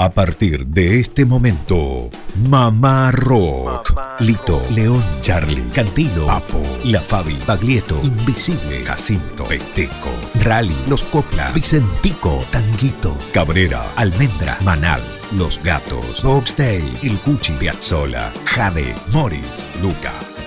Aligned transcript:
A 0.00 0.10
partir 0.10 0.64
de 0.68 1.00
este 1.00 1.26
momento, 1.26 2.08
Mamá 2.48 3.10
Rock. 3.10 3.98
Lito, 4.20 4.62
León, 4.70 5.02
Charlie, 5.22 5.68
Cantilo, 5.74 6.24
Papo, 6.26 6.62
La 6.84 7.00
Fabi, 7.00 7.36
Baglietto, 7.44 8.00
Invisible, 8.04 8.84
Jacinto, 8.84 9.46
Peteco, 9.46 10.10
Rally, 10.44 10.76
Los 10.86 11.02
Copla, 11.02 11.50
Vicentico, 11.50 12.44
Tanguito, 12.52 13.16
Cabrera, 13.32 13.84
Almendra, 13.96 14.56
Manal, 14.62 15.02
Los 15.32 15.60
Gatos, 15.64 16.22
Boxtail, 16.22 16.96
El 17.02 17.18
Cuchi, 17.18 17.54
Piazzola, 17.54 18.32
Jade, 18.44 18.94
Morris, 19.12 19.66
Luca, 19.82 20.12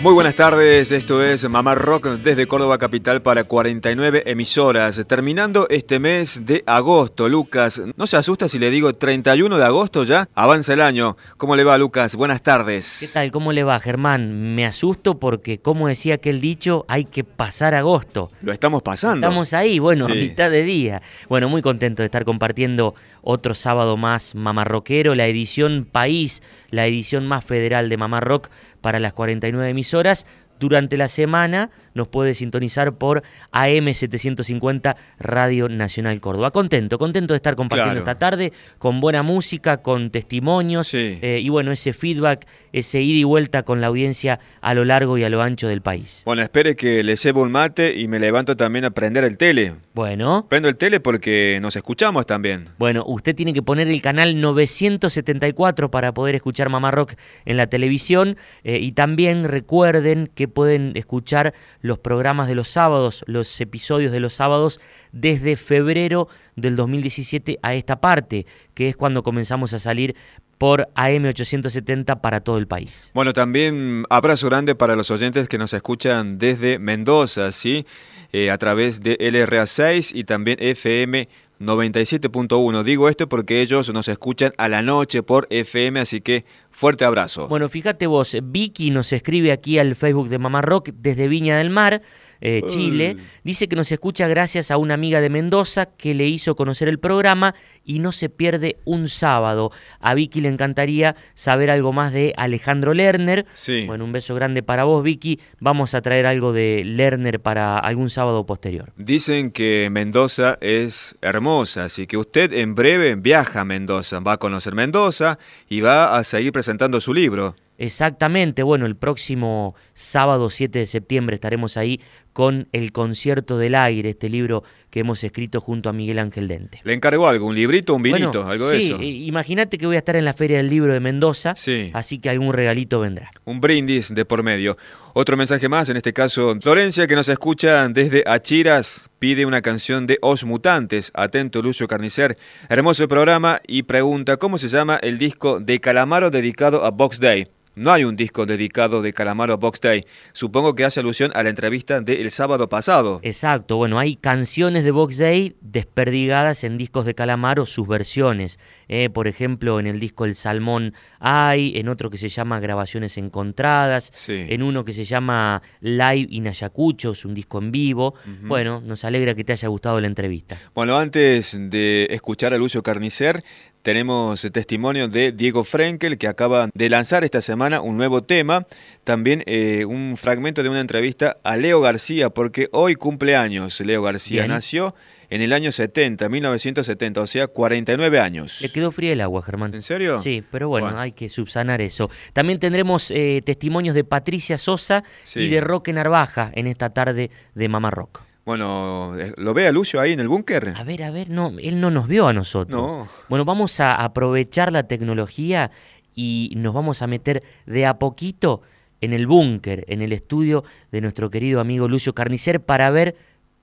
Muy 0.00 0.12
buenas 0.12 0.36
tardes, 0.36 0.92
esto 0.92 1.24
es 1.24 1.48
Mamá 1.48 1.74
Rock 1.74 2.06
desde 2.22 2.46
Córdoba 2.46 2.78
Capital 2.78 3.20
para 3.20 3.42
49 3.42 4.22
emisoras. 4.26 5.04
Terminando 5.08 5.66
este 5.70 5.98
mes 5.98 6.46
de 6.46 6.62
agosto, 6.66 7.28
Lucas, 7.28 7.82
¿no 7.96 8.06
se 8.06 8.16
asusta 8.16 8.48
si 8.48 8.60
le 8.60 8.70
digo 8.70 8.92
31 8.92 9.58
de 9.58 9.64
agosto 9.64 10.04
ya? 10.04 10.28
Avanza 10.36 10.74
el 10.74 10.82
año. 10.82 11.16
¿Cómo 11.36 11.56
le 11.56 11.64
va, 11.64 11.76
Lucas? 11.78 12.14
Buenas 12.14 12.44
tardes. 12.44 12.98
¿Qué 13.00 13.08
tal? 13.08 13.32
¿Cómo 13.32 13.50
le 13.50 13.64
va, 13.64 13.80
Germán? 13.80 14.54
Me 14.54 14.64
asusto 14.64 15.18
porque, 15.18 15.58
como 15.58 15.88
decía 15.88 16.14
aquel 16.14 16.40
dicho, 16.40 16.84
hay 16.86 17.04
que 17.04 17.24
pasar 17.24 17.74
agosto. 17.74 18.30
Lo 18.40 18.52
estamos 18.52 18.82
pasando. 18.82 19.26
Estamos 19.26 19.52
ahí, 19.52 19.80
bueno, 19.80 20.04
a 20.04 20.10
mitad 20.10 20.48
de 20.48 20.62
día. 20.62 21.02
Bueno, 21.28 21.48
muy 21.48 21.60
contento 21.60 22.04
de 22.04 22.06
estar 22.06 22.24
compartiendo 22.24 22.94
otro 23.20 23.52
sábado 23.52 23.96
más 23.96 24.36
Mamarroquero, 24.36 25.16
la 25.16 25.26
edición 25.26 25.88
País, 25.90 26.40
la 26.70 26.86
edición 26.86 27.26
más 27.26 27.44
federal 27.44 27.88
de 27.88 27.96
Mamá 27.96 28.20
Rock 28.20 28.48
para 28.80 29.00
las 29.00 29.12
49 29.12 29.70
emisoras. 29.70 30.26
Durante 30.58 30.96
la 30.96 31.08
semana 31.08 31.70
nos 31.98 32.08
puede 32.08 32.32
sintonizar 32.32 32.94
por 32.94 33.22
AM750 33.52 34.96
Radio 35.18 35.68
Nacional 35.68 36.20
Córdoba. 36.20 36.50
Contento, 36.50 36.98
contento 36.98 37.34
de 37.34 37.36
estar 37.36 37.54
compartiendo 37.56 38.02
Claro. 38.02 38.10
esta 38.10 38.18
tarde 38.18 38.52
con 38.78 39.00
buena 39.00 39.22
música, 39.22 39.78
con 39.82 40.10
testimonios 40.10 40.88
Sí. 40.88 41.18
eh, 41.20 41.40
y 41.42 41.48
bueno, 41.50 41.72
ese 41.72 41.92
feedback, 41.92 42.46
ese 42.72 43.00
ida 43.02 43.18
y 43.18 43.24
vuelta 43.24 43.62
con 43.62 43.80
la 43.80 43.88
audiencia 43.88 44.40
a 44.60 44.74
lo 44.74 44.84
largo 44.84 45.18
y 45.18 45.24
a 45.24 45.28
lo 45.30 45.42
ancho 45.42 45.68
del 45.68 45.82
país. 45.82 46.22
Bueno, 46.24 46.42
espere 46.42 46.76
que 46.76 47.02
le 47.02 47.16
cebo 47.16 47.42
un 47.42 47.50
mate 47.52 47.94
y 47.98 48.08
me 48.08 48.18
levanto 48.18 48.56
también 48.56 48.84
a 48.84 48.90
prender 48.90 49.24
el 49.24 49.36
tele. 49.36 49.74
Bueno, 49.94 50.46
Prendo 50.48 50.68
el 50.68 50.76
tele 50.76 51.00
porque 51.00 51.58
nos 51.60 51.74
escuchamos 51.76 52.24
también. 52.26 52.68
bueno, 52.78 53.04
usted 53.06 53.34
tiene 53.34 53.52
que 53.52 53.62
poner 53.62 53.88
el 53.88 54.00
canal 54.00 54.40
974 54.40 55.90
para 55.90 56.12
poder 56.14 56.34
escuchar 56.36 56.68
Mamá 56.68 56.90
Rock 56.90 57.14
en 57.44 57.56
la 57.56 57.66
televisión 57.66 58.36
eh, 58.64 58.78
y 58.80 58.92
también 58.92 59.44
recuerden 59.44 60.30
que 60.34 60.46
pueden 60.48 60.92
escuchar 60.94 61.52
los 61.88 61.98
programas 61.98 62.46
de 62.46 62.54
los 62.54 62.68
sábados, 62.68 63.24
los 63.26 63.60
episodios 63.60 64.12
de 64.12 64.20
los 64.20 64.34
sábados 64.34 64.80
desde 65.10 65.56
febrero 65.56 66.28
del 66.54 66.76
2017 66.76 67.58
a 67.62 67.74
esta 67.74 68.00
parte, 68.00 68.46
que 68.74 68.88
es 68.88 68.96
cuando 68.96 69.24
comenzamos 69.24 69.72
a 69.72 69.80
salir 69.80 70.14
por 70.58 70.88
AM870 70.94 72.20
para 72.20 72.40
todo 72.40 72.58
el 72.58 72.66
país. 72.66 73.10
Bueno, 73.14 73.32
también 73.32 74.04
abrazo 74.10 74.48
grande 74.48 74.74
para 74.74 74.96
los 74.96 75.10
oyentes 75.10 75.48
que 75.48 75.56
nos 75.56 75.72
escuchan 75.72 76.38
desde 76.38 76.78
Mendoza, 76.78 77.52
¿sí? 77.52 77.86
Eh, 78.32 78.50
a 78.50 78.58
través 78.58 79.02
de 79.02 79.16
LRA6 79.18 80.10
y 80.14 80.24
también 80.24 80.58
FM 80.60 81.28
97.1. 81.60 82.82
Digo 82.82 83.08
esto 83.08 83.28
porque 83.28 83.60
ellos 83.62 83.92
nos 83.92 84.08
escuchan 84.08 84.52
a 84.58 84.68
la 84.68 84.82
noche 84.82 85.22
por 85.22 85.46
FM, 85.50 86.00
así 86.00 86.20
que 86.20 86.44
fuerte 86.70 87.04
abrazo. 87.04 87.48
Bueno, 87.48 87.68
fíjate 87.68 88.06
vos, 88.06 88.36
Vicky 88.42 88.90
nos 88.90 89.12
escribe 89.12 89.52
aquí 89.52 89.78
al 89.78 89.96
Facebook 89.96 90.28
de 90.28 90.38
Mamá 90.38 90.62
Rock 90.62 90.90
desde 90.94 91.28
Viña 91.28 91.58
del 91.58 91.70
Mar, 91.70 92.02
eh, 92.40 92.62
Chile. 92.68 93.16
Dice 93.44 93.68
que 93.68 93.76
nos 93.76 93.90
escucha 93.92 94.28
gracias 94.28 94.70
a 94.70 94.76
una 94.76 94.94
amiga 94.94 95.20
de 95.20 95.30
Mendoza 95.30 95.86
que 95.86 96.14
le 96.14 96.26
hizo 96.26 96.54
conocer 96.54 96.88
el 96.88 96.98
programa 96.98 97.54
y 97.84 97.98
no 97.98 98.12
se 98.12 98.28
pierde 98.28 98.76
un 98.84 99.08
sábado. 99.08 99.72
A 100.00 100.14
Vicky 100.14 100.40
le 100.40 100.48
encantaría 100.48 101.16
saber 101.34 101.70
algo 101.70 101.92
más 101.92 102.12
de 102.12 102.34
Alejandro 102.36 102.94
Lerner. 102.94 103.46
Sí. 103.54 103.84
Bueno, 103.86 104.04
un 104.04 104.12
beso 104.12 104.34
grande 104.34 104.62
para 104.62 104.84
vos, 104.84 105.02
Vicky. 105.02 105.40
Vamos 105.60 105.94
a 105.94 106.02
traer 106.02 106.26
algo 106.26 106.52
de 106.52 106.82
Lerner 106.84 107.40
para 107.40 107.78
algún 107.78 108.10
sábado 108.10 108.44
posterior. 108.46 108.92
Dicen 108.96 109.50
que 109.50 109.88
Mendoza 109.90 110.58
es 110.60 111.16
hermosa, 111.22 111.84
así 111.84 112.06
que 112.06 112.16
usted 112.16 112.52
en 112.52 112.74
breve 112.74 113.14
viaja 113.16 113.60
a 113.60 113.64
Mendoza, 113.64 114.20
va 114.20 114.34
a 114.34 114.36
conocer 114.38 114.74
Mendoza 114.74 115.38
y 115.68 115.80
va 115.80 116.16
a 116.16 116.24
seguir 116.24 116.52
presentando 116.52 117.00
su 117.00 117.14
libro. 117.14 117.56
Exactamente, 117.78 118.64
bueno, 118.64 118.86
el 118.86 118.96
próximo 118.96 119.76
sábado 119.94 120.50
7 120.50 120.80
de 120.80 120.86
septiembre 120.86 121.36
estaremos 121.36 121.76
ahí 121.76 122.00
con 122.38 122.68
El 122.70 122.92
Concierto 122.92 123.58
del 123.58 123.74
Aire, 123.74 124.10
este 124.10 124.28
libro 124.28 124.62
que 124.90 125.00
hemos 125.00 125.24
escrito 125.24 125.60
junto 125.60 125.88
a 125.88 125.92
Miguel 125.92 126.20
Ángel 126.20 126.46
Dente. 126.46 126.80
¿Le 126.84 126.94
encargó 126.94 127.26
algo? 127.26 127.48
¿Un 127.48 127.56
librito, 127.56 127.94
un 127.96 128.02
vinito? 128.04 128.30
Bueno, 128.44 128.48
algo 128.48 128.68
de 128.68 128.80
sí, 128.80 128.86
eso. 128.86 129.00
eh, 129.00 129.06
imagínate 129.06 129.76
que 129.76 129.86
voy 129.86 129.96
a 129.96 129.98
estar 129.98 130.14
en 130.14 130.24
la 130.24 130.34
Feria 130.34 130.58
del 130.58 130.68
Libro 130.68 130.92
de 130.92 131.00
Mendoza, 131.00 131.56
Sí. 131.56 131.90
así 131.94 132.20
que 132.20 132.30
algún 132.30 132.52
regalito 132.52 133.00
vendrá. 133.00 133.32
Un 133.44 133.60
brindis 133.60 134.14
de 134.14 134.24
por 134.24 134.44
medio. 134.44 134.76
Otro 135.14 135.36
mensaje 135.36 135.68
más, 135.68 135.88
en 135.88 135.96
este 135.96 136.12
caso, 136.12 136.54
Florencia, 136.60 137.08
que 137.08 137.16
nos 137.16 137.28
escucha 137.28 137.88
desde 137.88 138.22
Achiras, 138.24 139.10
pide 139.18 139.44
una 139.44 139.60
canción 139.60 140.06
de 140.06 140.18
Os 140.22 140.44
Mutantes. 140.44 141.10
Atento, 141.14 141.60
Lucio 141.60 141.88
Carnicer. 141.88 142.38
Hermoso 142.68 143.08
programa 143.08 143.60
y 143.66 143.82
pregunta 143.82 144.36
cómo 144.36 144.58
se 144.58 144.68
llama 144.68 145.00
el 145.02 145.18
disco 145.18 145.58
de 145.58 145.80
Calamaro 145.80 146.30
dedicado 146.30 146.84
a 146.84 146.92
Box 146.92 147.18
Day. 147.18 147.48
No 147.78 147.92
hay 147.92 148.02
un 148.02 148.16
disco 148.16 148.44
dedicado 148.44 149.02
de 149.02 149.12
Calamaro 149.12 149.52
a 149.52 149.56
Box 149.56 149.80
Day. 149.80 150.04
Supongo 150.32 150.74
que 150.74 150.84
hace 150.84 150.98
alusión 150.98 151.30
a 151.34 151.44
la 151.44 151.50
entrevista 151.50 152.00
del 152.00 152.28
sábado 152.32 152.68
pasado. 152.68 153.20
Exacto, 153.22 153.76
bueno, 153.76 154.00
hay 154.00 154.16
canciones 154.16 154.82
de 154.82 154.90
Box 154.90 155.16
Day 155.18 155.54
desperdigadas 155.60 156.64
en 156.64 156.76
discos 156.76 157.04
de 157.04 157.14
Calamaro, 157.14 157.66
sus 157.66 157.86
versiones. 157.86 158.58
eh, 158.90 159.10
por 159.10 159.28
ejemplo, 159.28 159.78
en 159.80 159.86
el 159.86 160.00
disco 160.00 160.24
El 160.24 160.34
Salmón 160.34 160.94
hay, 161.20 161.76
en 161.76 161.88
otro 161.90 162.08
que 162.10 162.16
se 162.16 162.30
llama 162.30 162.58
Grabaciones 162.58 163.18
Encontradas, 163.18 164.10
Sí. 164.14 164.46
en 164.48 164.62
uno 164.62 164.82
que 164.84 164.92
se 164.94 165.04
llama 165.04 165.60
Live 165.80 166.26
in 166.30 166.48
Ayacucho, 166.48 167.12
es 167.12 167.24
un 167.26 167.34
disco 167.34 167.58
en 167.58 167.70
vivo. 167.70 168.14
Bueno, 168.42 168.80
nos 168.80 169.04
alegra 169.04 169.34
que 169.34 169.44
te 169.44 169.52
haya 169.52 169.68
gustado 169.68 170.00
la 170.00 170.06
entrevista. 170.06 170.56
Bueno, 170.74 170.96
antes 170.98 171.54
de 171.70 172.08
escuchar 172.10 172.54
a 172.54 172.58
Lucio 172.58 172.82
Carnicer, 172.82 173.44
tenemos 173.88 174.42
testimonio 174.52 175.08
de 175.08 175.32
Diego 175.32 175.64
Frenkel, 175.64 176.18
que 176.18 176.28
acaba 176.28 176.68
de 176.74 176.90
lanzar 176.90 177.24
esta 177.24 177.40
semana 177.40 177.80
un 177.80 177.96
nuevo 177.96 178.22
tema. 178.22 178.66
También 179.02 179.42
eh, 179.46 179.86
un 179.86 180.18
fragmento 180.18 180.62
de 180.62 180.68
una 180.68 180.80
entrevista 180.80 181.38
a 181.42 181.56
Leo 181.56 181.80
García, 181.80 182.28
porque 182.28 182.68
hoy 182.72 182.96
cumple 182.96 183.34
años. 183.34 183.80
Leo 183.80 184.02
García 184.02 184.42
Bien. 184.42 184.50
nació 184.50 184.94
en 185.30 185.40
el 185.40 185.54
año 185.54 185.72
70, 185.72 186.28
1970, 186.28 187.18
o 187.22 187.26
sea, 187.26 187.46
49 187.46 188.20
años. 188.20 188.60
Le 188.60 188.68
quedó 188.68 188.92
fría 188.92 189.14
el 189.14 189.22
agua, 189.22 189.40
Germán. 189.40 189.72
¿En 189.72 189.80
serio? 189.80 190.18
Sí, 190.20 190.44
pero 190.50 190.68
bueno, 190.68 190.88
Bueno. 190.88 191.00
hay 191.00 191.12
que 191.12 191.30
subsanar 191.30 191.80
eso. 191.80 192.10
También 192.34 192.58
tendremos 192.58 193.10
eh, 193.10 193.40
testimonios 193.42 193.94
de 193.94 194.04
Patricia 194.04 194.58
Sosa 194.58 195.02
Sí. 195.22 195.40
y 195.40 195.48
de 195.48 195.62
Roque 195.62 195.94
Narvaja 195.94 196.50
en 196.54 196.66
esta 196.66 196.90
tarde 196.90 197.30
de 197.54 197.68
Mamá 197.70 197.90
Rock. 197.90 198.20
Bueno, 198.48 199.12
eh, 199.18 199.34
¿lo 199.36 199.52
ve 199.52 199.66
a 199.66 199.72
Lucio 199.72 200.00
ahí 200.00 200.14
en 200.14 200.20
el 200.20 200.28
búnker? 200.28 200.72
A 200.74 200.82
ver, 200.82 201.02
a 201.02 201.10
ver, 201.10 201.28
no, 201.28 201.52
él 201.60 201.82
no 201.82 201.90
nos 201.90 202.08
vio 202.08 202.28
a 202.28 202.32
nosotros. 202.32 202.80
No. 202.80 203.08
Bueno, 203.28 203.44
vamos 203.44 203.78
a 203.78 203.92
aprovechar 203.92 204.72
la 204.72 204.84
tecnología 204.84 205.70
y 206.14 206.54
nos 206.56 206.72
vamos 206.72 207.02
a 207.02 207.06
meter 207.06 207.42
de 207.66 207.84
a 207.84 207.98
poquito 207.98 208.62
en 209.02 209.12
el 209.12 209.26
búnker, 209.26 209.84
en 209.88 210.00
el 210.00 210.14
estudio 210.14 210.64
de 210.90 211.02
nuestro 211.02 211.28
querido 211.28 211.60
amigo 211.60 211.88
Lucio 211.88 212.14
Carnicer 212.14 212.62
para 212.62 212.88
ver 212.88 213.16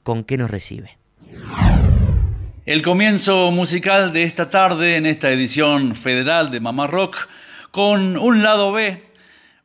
con 0.04 0.24
qué 0.24 0.38
nos 0.38 0.52
recibe. 0.52 1.00
El 2.68 2.84
comienzo 2.84 3.50
musical 3.50 4.14
de 4.14 4.22
esta 4.22 4.52
tarde 4.52 4.98
en 4.98 5.08
esta 5.08 5.32
edición 5.32 5.96
federal 5.96 6.52
de 6.52 6.60
Mamá 6.60 6.86
Rock 6.86 7.28
con 7.72 8.18
un 8.18 8.44
lado 8.44 8.72
B, 8.72 9.02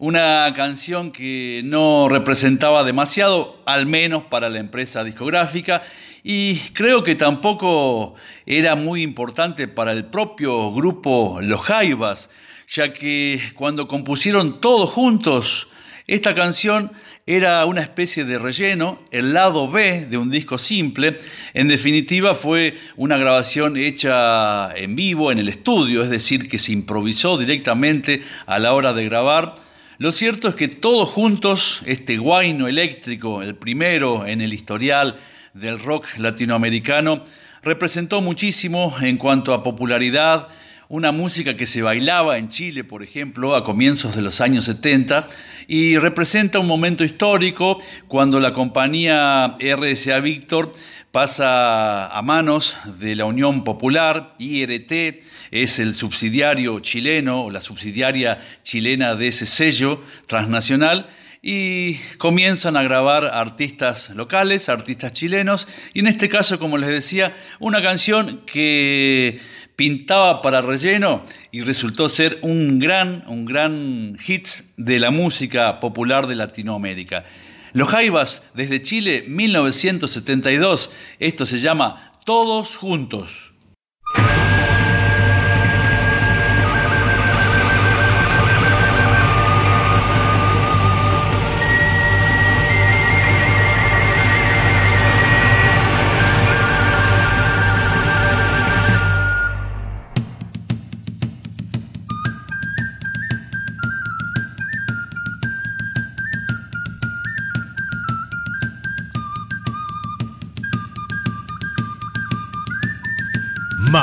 una 0.00 0.50
canción 0.56 1.12
que 1.12 1.60
no 1.62 2.08
representaba 2.08 2.84
demasiado, 2.84 3.62
al 3.66 3.84
menos 3.84 4.24
para 4.24 4.48
la 4.48 4.58
empresa 4.58 5.04
discográfica, 5.04 5.82
y 6.22 6.56
creo 6.72 7.04
que 7.04 7.16
tampoco 7.16 8.14
era 8.46 8.76
muy 8.76 9.02
importante 9.02 9.68
para 9.68 9.92
el 9.92 10.06
propio 10.06 10.72
grupo 10.72 11.40
Los 11.42 11.60
Jaivas, 11.60 12.30
ya 12.66 12.94
que 12.94 13.52
cuando 13.54 13.88
compusieron 13.88 14.60
todos 14.62 14.90
juntos 14.90 15.68
Esta 16.06 16.34
canción 16.34 16.90
era 17.24 17.64
una 17.66 17.82
especie 17.82 18.24
de 18.24 18.36
relleno, 18.36 18.98
el 19.12 19.32
lado 19.32 19.70
B 19.70 20.06
de 20.06 20.18
un 20.18 20.28
disco 20.28 20.58
simple. 20.58 21.18
En 21.54 21.68
definitiva, 21.68 22.34
fue 22.34 22.76
una 22.96 23.16
grabación 23.16 23.76
hecha 23.76 24.72
en 24.74 24.96
vivo, 24.96 25.30
en 25.30 25.38
el 25.38 25.48
estudio, 25.48 26.02
es 26.02 26.10
decir, 26.10 26.48
que 26.48 26.58
se 26.58 26.72
improvisó 26.72 27.38
directamente 27.38 28.22
a 28.46 28.58
la 28.58 28.72
hora 28.72 28.92
de 28.92 29.04
grabar. 29.04 29.69
Lo 30.00 30.12
cierto 30.12 30.48
es 30.48 30.54
que 30.54 30.68
todos 30.68 31.10
juntos, 31.10 31.82
este 31.84 32.16
guaino 32.16 32.68
eléctrico, 32.68 33.42
el 33.42 33.54
primero 33.54 34.26
en 34.26 34.40
el 34.40 34.54
historial 34.54 35.18
del 35.52 35.78
rock 35.78 36.06
latinoamericano, 36.16 37.24
representó 37.62 38.22
muchísimo 38.22 38.96
en 39.02 39.18
cuanto 39.18 39.52
a 39.52 39.62
popularidad, 39.62 40.48
una 40.88 41.12
música 41.12 41.54
que 41.54 41.66
se 41.66 41.82
bailaba 41.82 42.38
en 42.38 42.48
Chile, 42.48 42.82
por 42.82 43.02
ejemplo, 43.02 43.54
a 43.54 43.62
comienzos 43.62 44.16
de 44.16 44.22
los 44.22 44.40
años 44.40 44.64
70, 44.64 45.28
y 45.68 45.98
representa 45.98 46.60
un 46.60 46.66
momento 46.66 47.04
histórico 47.04 47.78
cuando 48.08 48.40
la 48.40 48.54
compañía 48.54 49.58
RSA 49.60 50.18
Víctor 50.20 50.72
pasa 51.12 52.06
a 52.06 52.22
manos 52.22 52.76
de 52.98 53.16
la 53.16 53.24
Unión 53.24 53.64
Popular, 53.64 54.34
IRT 54.38 55.22
es 55.50 55.78
el 55.78 55.94
subsidiario 55.94 56.78
chileno 56.80 57.50
la 57.50 57.60
subsidiaria 57.60 58.44
chilena 58.62 59.16
de 59.16 59.28
ese 59.28 59.46
sello 59.46 60.02
transnacional, 60.26 61.08
y 61.42 61.94
comienzan 62.18 62.76
a 62.76 62.82
grabar 62.82 63.24
artistas 63.24 64.10
locales, 64.10 64.68
artistas 64.68 65.14
chilenos, 65.14 65.66
y 65.94 66.00
en 66.00 66.06
este 66.06 66.28
caso, 66.28 66.58
como 66.58 66.76
les 66.76 66.90
decía, 66.90 67.34
una 67.58 67.80
canción 67.80 68.42
que 68.44 69.40
pintaba 69.74 70.42
para 70.42 70.60
relleno 70.60 71.24
y 71.50 71.62
resultó 71.62 72.10
ser 72.10 72.38
un 72.42 72.78
gran, 72.78 73.24
un 73.26 73.46
gran 73.46 74.18
hit 74.20 74.48
de 74.76 74.98
la 74.98 75.10
música 75.10 75.80
popular 75.80 76.26
de 76.26 76.34
Latinoamérica. 76.34 77.24
Los 77.72 77.88
Jaivas 77.88 78.42
desde 78.54 78.82
Chile 78.82 79.24
1972, 79.28 80.90
esto 81.20 81.46
se 81.46 81.58
llama 81.60 82.12
Todos 82.24 82.76
Juntos. 82.76 83.52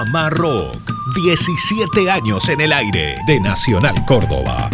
Mamá 0.07 0.29
Rock, 0.29 0.93
17 1.15 2.09
años 2.09 2.47
en 2.47 2.61
el 2.61 2.71
aire 2.71 3.17
de 3.25 3.39
Nacional 3.41 3.95
Córdoba. 4.05 4.69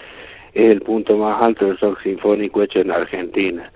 es 0.54 0.70
el 0.70 0.80
punto 0.80 1.16
más 1.16 1.42
alto 1.42 1.66
del 1.66 1.78
rock 1.78 2.00
sinfónico 2.02 2.62
hecho 2.62 2.80
en 2.80 2.90
Argentina. 2.90 3.70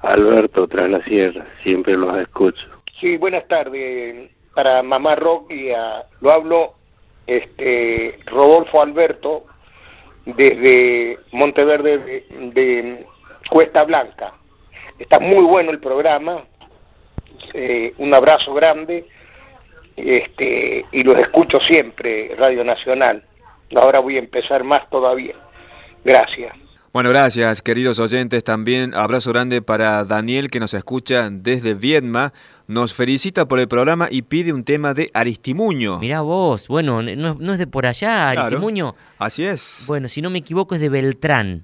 Alberto 0.00 0.66
tras 0.66 0.90
la 0.90 1.02
sierra, 1.04 1.46
siempre 1.62 1.96
los 1.96 2.16
escucho. 2.18 2.66
Sí, 3.00 3.16
buenas 3.16 3.46
tardes. 3.48 4.30
Para 4.54 4.82
Mamá 4.82 5.16
Rock 5.16 5.52
y 5.52 5.70
a, 5.70 6.04
lo 6.20 6.30
hablo 6.32 6.74
este 7.26 8.18
Rodolfo 8.26 8.82
Alberto 8.82 9.44
desde 10.24 11.18
Monteverde 11.32 11.98
de, 11.98 12.24
de 12.52 13.06
Cuesta 13.50 13.84
Blanca. 13.84 14.32
Está 14.98 15.18
muy 15.18 15.44
bueno 15.44 15.70
el 15.70 15.80
programa. 15.80 16.44
Eh, 17.52 17.92
un 17.98 18.14
abrazo 18.14 18.54
grande 18.54 19.06
este 19.96 20.84
y 20.92 21.02
los 21.02 21.18
escucho 21.18 21.58
siempre 21.60 22.34
Radio 22.36 22.64
Nacional. 22.64 23.22
Ahora 23.74 24.00
voy 24.00 24.16
a 24.16 24.20
empezar 24.20 24.64
más 24.64 24.88
todavía. 24.90 25.34
Gracias. 26.04 26.54
Bueno, 26.92 27.10
gracias, 27.10 27.60
queridos 27.60 27.98
oyentes. 27.98 28.44
También 28.44 28.94
abrazo 28.94 29.32
grande 29.32 29.60
para 29.62 30.04
Daniel 30.04 30.48
que 30.48 30.60
nos 30.60 30.74
escucha 30.74 31.28
desde 31.28 31.74
Viedma. 31.74 32.32
Nos 32.68 32.94
felicita 32.94 33.48
por 33.48 33.58
el 33.58 33.66
programa 33.66 34.06
y 34.08 34.22
pide 34.22 34.52
un 34.52 34.62
tema 34.62 34.94
de 34.94 35.10
Aristimuño. 35.12 35.98
Mirá 35.98 36.20
vos, 36.20 36.68
bueno, 36.68 37.02
no, 37.02 37.52
es 37.52 37.58
de 37.58 37.66
por 37.66 37.86
allá, 37.86 38.30
Aristimuño. 38.30 38.94
así 39.18 39.44
es. 39.44 39.84
Bueno, 39.88 40.08
si 40.08 40.22
no 40.22 40.30
me 40.30 40.38
equivoco 40.38 40.76
es 40.76 40.80
de 40.80 40.88
Beltrán. 40.88 41.62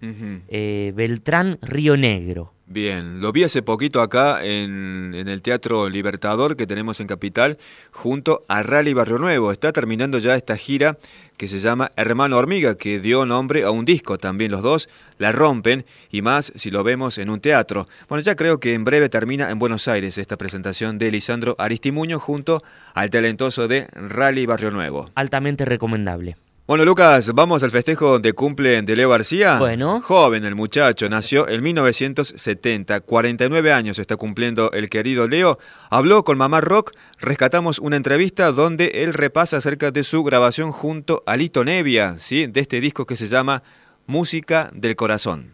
Eh, 0.49 0.93
Beltrán 0.97 1.59
Río 1.63 1.97
Negro. 1.97 2.53
Bien, 2.73 3.21
lo 3.21 3.33
vi 3.33 3.43
hace 3.43 3.63
poquito 3.63 4.01
acá 4.01 4.45
en, 4.45 5.13
el 5.13 5.43
Teatro 5.43 5.89
Libertador 5.89 6.57
que 6.57 6.69
tenemos 6.69 7.01
en 7.01 7.09
Capital, 7.09 7.59
junto 7.91 8.45
a 8.47 8.63
Rally 8.63 8.95
Barrio 8.95 9.19
Nuevo. 9.19 9.51
Está 9.51 9.73
terminando 9.73 10.19
ya 10.19 10.37
esta 10.37 10.57
gira 10.57 10.97
que 11.37 11.49
se 11.49 11.59
llama 11.59 11.91
Hermano 11.97 12.37
Hormiga, 12.37 12.77
que 12.77 13.01
dio 13.01 13.27
nombre 13.27 13.65
a 13.65 13.73
un 13.73 13.85
disco 13.85 14.19
también 14.19 14.53
los 14.53 14.63
dos, 14.63 14.89
la 15.19 15.33
rompen, 15.33 15.85
y 16.13 16.23
más 16.23 16.53
si 16.55 16.71
lo 16.71 16.85
vemos 16.85 17.19
en 17.19 17.31
un 17.31 17.41
teatro. 17.41 17.89
Bueno, 18.09 18.23
ya 18.23 18.37
creo 18.37 18.61
que 18.61 18.73
en 18.73 18.85
breve 18.85 19.09
termina 19.09 19.51
en 19.51 19.59
Buenos 19.59 19.89
Aires 19.89 20.17
esta 20.17 20.37
presentación 20.37 20.97
de 20.97 21.11
Lisandro 21.11 21.57
Aristimuño 21.59 22.21
junto 22.21 22.63
al 22.95 23.11
talentoso 23.11 23.67
de 23.67 23.89
Rally 23.95 24.47
Barrio 24.47 24.71
Nuevo. 24.71 25.11
Altamente 25.17 25.65
recomendable. 25.65 26.37
Bueno, 26.71 26.85
Lucas, 26.85 27.33
vamos 27.35 27.65
al 27.65 27.73
festejo 27.73 28.21
de 28.21 28.33
cumple 28.33 28.81
de 28.83 28.95
Leo 28.95 29.11
García. 29.11 29.59
Bueno. 29.59 30.01
Joven 30.03 30.45
el 30.45 30.55
muchacho, 30.55 31.09
nació 31.09 31.49
en 31.49 31.65
1970, 31.65 33.01
49 33.01 33.73
años 33.73 33.99
está 33.99 34.17
cumpliendo 34.17 34.71
el 34.71 34.89
querido 34.89 35.27
Leo. 35.27 35.59
Habló 35.91 36.23
con 36.23 36.39
Mamá 36.39 36.61
Rock, 36.61 36.93
rescatamos 37.19 37.81
una 37.81 37.97
entrevista 37.97 38.53
donde 38.53 39.03
él 39.03 39.15
repasa 39.15 39.57
acerca 39.57 39.91
de 39.91 40.05
su 40.05 40.23
grabación 40.23 40.71
junto 40.71 41.25
a 41.27 41.37
Lito 41.37 41.65
Nevia, 41.65 42.15
¿sí? 42.19 42.47
de 42.47 42.61
este 42.61 42.81
disco 42.81 43.05
que 43.05 43.17
se 43.17 43.27
llama 43.27 43.65
Música 44.07 44.71
del 44.73 44.95
Corazón. 44.95 45.51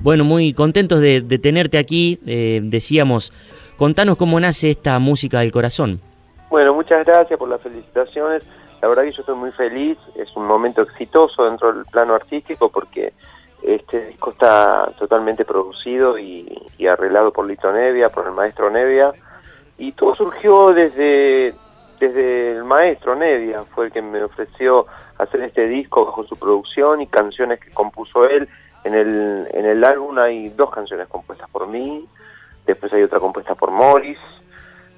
Bueno, 0.00 0.24
muy 0.24 0.54
contentos 0.54 1.02
de, 1.02 1.20
tenerte 1.20 1.76
aquí. 1.76 2.18
Eh, 2.24 2.60
decíamos, 2.62 3.30
contanos 3.76 4.16
cómo 4.16 4.40
nace 4.40 4.70
esta 4.70 4.98
música 4.98 5.40
del 5.40 5.52
corazón. 5.52 6.00
Bueno, 6.48 6.72
muchas 6.72 7.04
gracias 7.04 7.38
por 7.38 7.50
las 7.50 7.60
felicitaciones 7.60 8.42
la 8.86 8.90
verdad 8.90 9.02
que 9.02 9.16
yo 9.16 9.22
estoy 9.22 9.34
muy 9.34 9.50
feliz, 9.50 9.98
es 10.14 10.28
un 10.36 10.46
momento 10.46 10.80
exitoso 10.80 11.44
dentro 11.44 11.72
del 11.72 11.84
plano 11.86 12.14
artístico 12.14 12.68
porque 12.68 13.12
este 13.60 14.06
disco 14.06 14.30
está 14.30 14.92
totalmente 14.96 15.44
producido 15.44 16.16
y, 16.16 16.46
arreglado 16.88 17.32
por 17.32 17.46
Lito 17.46 17.72
Nevia, 17.72 18.10
por 18.10 18.26
el 18.26 18.32
maestro 18.32 18.70
Nevia, 18.70 19.12
y 19.76 19.90
todo 19.90 20.14
surgió 20.14 20.72
desde, 20.72 21.52
desde 21.98 22.52
el 22.52 22.62
maestro 22.62 23.16
Nevia, 23.16 23.64
fue 23.64 23.86
el 23.86 23.92
que 23.92 24.02
me 24.02 24.22
ofreció 24.22 24.86
hacer 25.18 25.40
este 25.40 25.66
disco 25.66 26.06
bajo 26.06 26.22
su 26.22 26.36
producción 26.36 27.00
y 27.00 27.08
canciones 27.08 27.58
que 27.58 27.72
compuso 27.72 28.28
él. 28.28 28.48
En 28.84 28.94
el, 28.94 29.48
en 29.52 29.66
el 29.66 29.82
álbum 29.82 30.16
hay 30.16 30.50
dos 30.50 30.70
canciones 30.70 31.08
compuestas 31.08 31.50
por 31.50 31.66
mí, 31.66 32.06
después 32.64 32.92
hay 32.92 33.02
otra 33.02 33.18
compuesta 33.18 33.56
por 33.56 33.72
Morris, 33.72 34.18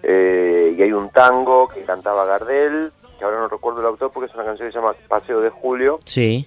eh, 0.03 0.75
y 0.77 0.83
hay 0.83 0.93
un 0.93 1.09
tango 1.09 1.69
que 1.69 1.85
cantaba 1.85 2.27
Gardel, 2.27 2.93
que 3.19 3.25
ahora 3.25 3.39
no 3.39 3.49
recuerdo 3.49 3.81
el 3.81 3.87
autor 3.87 4.11
porque 4.13 4.31
es 4.31 4.35
una 4.35 4.45
canción 4.45 4.69
que 4.69 4.73
se 4.73 4.79
llama 4.79 4.95
Paseo 5.09 5.41
de 5.41 5.51
Julio. 5.51 6.01
Sí. 6.05 6.47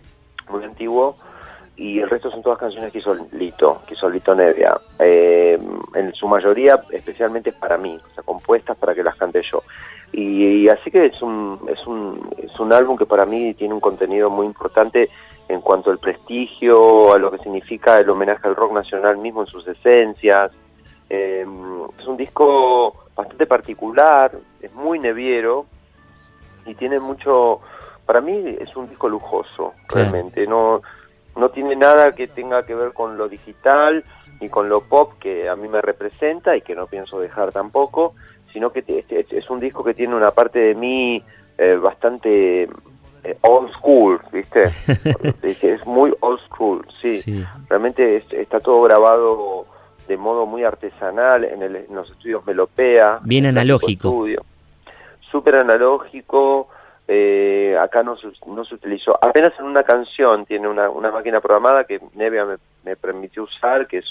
Muy 0.49 0.63
antiguo. 0.63 1.15
Y 1.75 1.99
el 1.99 2.09
resto 2.09 2.29
son 2.29 2.43
todas 2.43 2.59
canciones 2.59 2.91
que 2.91 2.99
hizo 2.99 3.15
Lito, 3.31 3.81
que 3.87 3.95
hizo 3.95 4.09
Lito 4.09 4.35
Nevia. 4.35 4.79
Eh, 4.99 5.59
en 5.95 6.13
su 6.13 6.27
mayoría, 6.27 6.79
especialmente 6.91 7.51
para 7.53 7.77
mí, 7.77 7.97
o 7.97 8.13
sea, 8.13 8.23
compuestas 8.23 8.77
para 8.77 8.93
que 8.93 9.03
las 9.03 9.15
cante 9.15 9.41
yo. 9.51 9.63
Y, 10.13 10.67
así 10.67 10.91
que 10.91 11.05
es 11.05 11.21
un, 11.21 11.59
es, 11.69 11.85
un, 11.87 12.29
es 12.37 12.59
un 12.59 12.73
álbum 12.73 12.97
que 12.97 13.05
para 13.05 13.25
mí 13.25 13.53
tiene 13.53 13.73
un 13.73 13.79
contenido 13.79 14.29
muy 14.29 14.45
importante 14.45 15.09
en 15.47 15.61
cuanto 15.61 15.89
al 15.89 15.99
prestigio, 15.99 17.13
a 17.13 17.17
lo 17.17 17.31
que 17.31 17.39
significa 17.39 17.97
el 17.99 18.09
homenaje 18.09 18.47
al 18.47 18.55
rock 18.55 18.73
nacional 18.73 19.17
mismo 19.17 19.41
en 19.41 19.47
sus 19.47 19.67
esencias. 19.67 20.51
Eh, 21.09 21.45
es 21.99 22.07
un 22.07 22.17
disco 22.17 23.05
bastante 23.15 23.45
particular, 23.45 24.31
es 24.61 24.73
muy 24.73 24.99
neviero, 24.99 25.65
y 26.65 26.75
tiene 26.75 26.99
mucho, 26.99 27.61
para 28.05 28.21
mí 28.21 28.57
es 28.59 28.75
un 28.75 28.89
disco 28.89 29.09
lujoso, 29.09 29.73
realmente, 29.87 30.47
no, 30.47 30.81
no 31.35 31.49
tiene 31.49 31.75
nada 31.75 32.11
que 32.11 32.27
tenga 32.27 32.65
que 32.65 32.75
ver 32.75 32.93
con 32.93 33.17
lo 33.17 33.27
digital 33.29 34.03
ni 34.39 34.49
con 34.49 34.69
lo 34.69 34.81
pop 34.81 35.13
que 35.19 35.47
a 35.47 35.55
mí 35.55 35.67
me 35.67 35.81
representa 35.81 36.55
y 36.55 36.61
que 36.61 36.75
no 36.75 36.87
pienso 36.87 37.19
dejar 37.19 37.51
tampoco, 37.51 38.15
sino 38.51 38.71
que 38.71 38.83
es 39.07 39.49
un 39.49 39.59
disco 39.59 39.83
que 39.83 39.93
tiene 39.93 40.15
una 40.15 40.31
parte 40.31 40.59
de 40.59 40.75
mí 40.75 41.23
eh, 41.57 41.75
bastante 41.75 42.63
eh, 42.63 43.37
old 43.41 43.71
school, 43.73 44.19
¿viste? 44.31 44.63
es 45.43 45.85
muy 45.85 46.13
old 46.21 46.39
school, 46.47 46.85
sí. 47.01 47.45
Realmente 47.69 48.23
está 48.31 48.59
todo 48.59 48.81
grabado 48.81 49.67
de 50.07 50.17
modo 50.17 50.45
muy 50.45 50.63
artesanal 50.63 51.43
en, 51.43 51.61
el, 51.61 51.75
en 51.75 51.95
los 51.95 52.09
estudios 52.09 52.45
Melopea. 52.45 53.19
Bien 53.23 53.45
analógico 53.45 54.25
súper 55.31 55.55
analógico, 55.55 56.67
eh, 57.07 57.77
acá 57.79 58.03
no 58.03 58.15
se, 58.17 58.27
no 58.45 58.63
se 58.65 58.75
utilizó, 58.75 59.17
apenas 59.21 59.53
en 59.59 59.65
una 59.65 59.83
canción 59.83 60.45
tiene 60.45 60.67
una, 60.67 60.89
una 60.89 61.11
máquina 61.11 61.41
programada 61.41 61.85
que 61.85 61.99
Nevia 62.13 62.45
me, 62.83 62.95
permitió 62.95 63.43
usar, 63.43 63.87
que 63.87 63.99
es, 63.99 64.05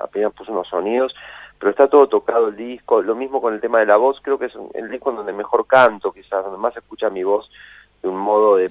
apenas 0.00 0.32
puso 0.32 0.52
unos 0.52 0.68
sonidos, 0.68 1.14
pero 1.58 1.70
está 1.70 1.88
todo 1.88 2.08
tocado 2.08 2.48
el 2.48 2.56
disco, 2.56 3.02
lo 3.02 3.14
mismo 3.14 3.40
con 3.40 3.54
el 3.54 3.60
tema 3.60 3.78
de 3.78 3.86
la 3.86 3.96
voz, 3.96 4.20
creo 4.20 4.38
que 4.38 4.46
es 4.46 4.52
el 4.74 4.90
disco 4.90 5.12
donde 5.12 5.32
mejor 5.32 5.66
canto, 5.66 6.12
quizás, 6.12 6.44
donde 6.44 6.58
más 6.58 6.74
se 6.74 6.80
escucha 6.80 7.08
mi 7.08 7.24
voz 7.24 7.50
de 8.02 8.08
un 8.08 8.18
modo 8.18 8.56
de, 8.56 8.70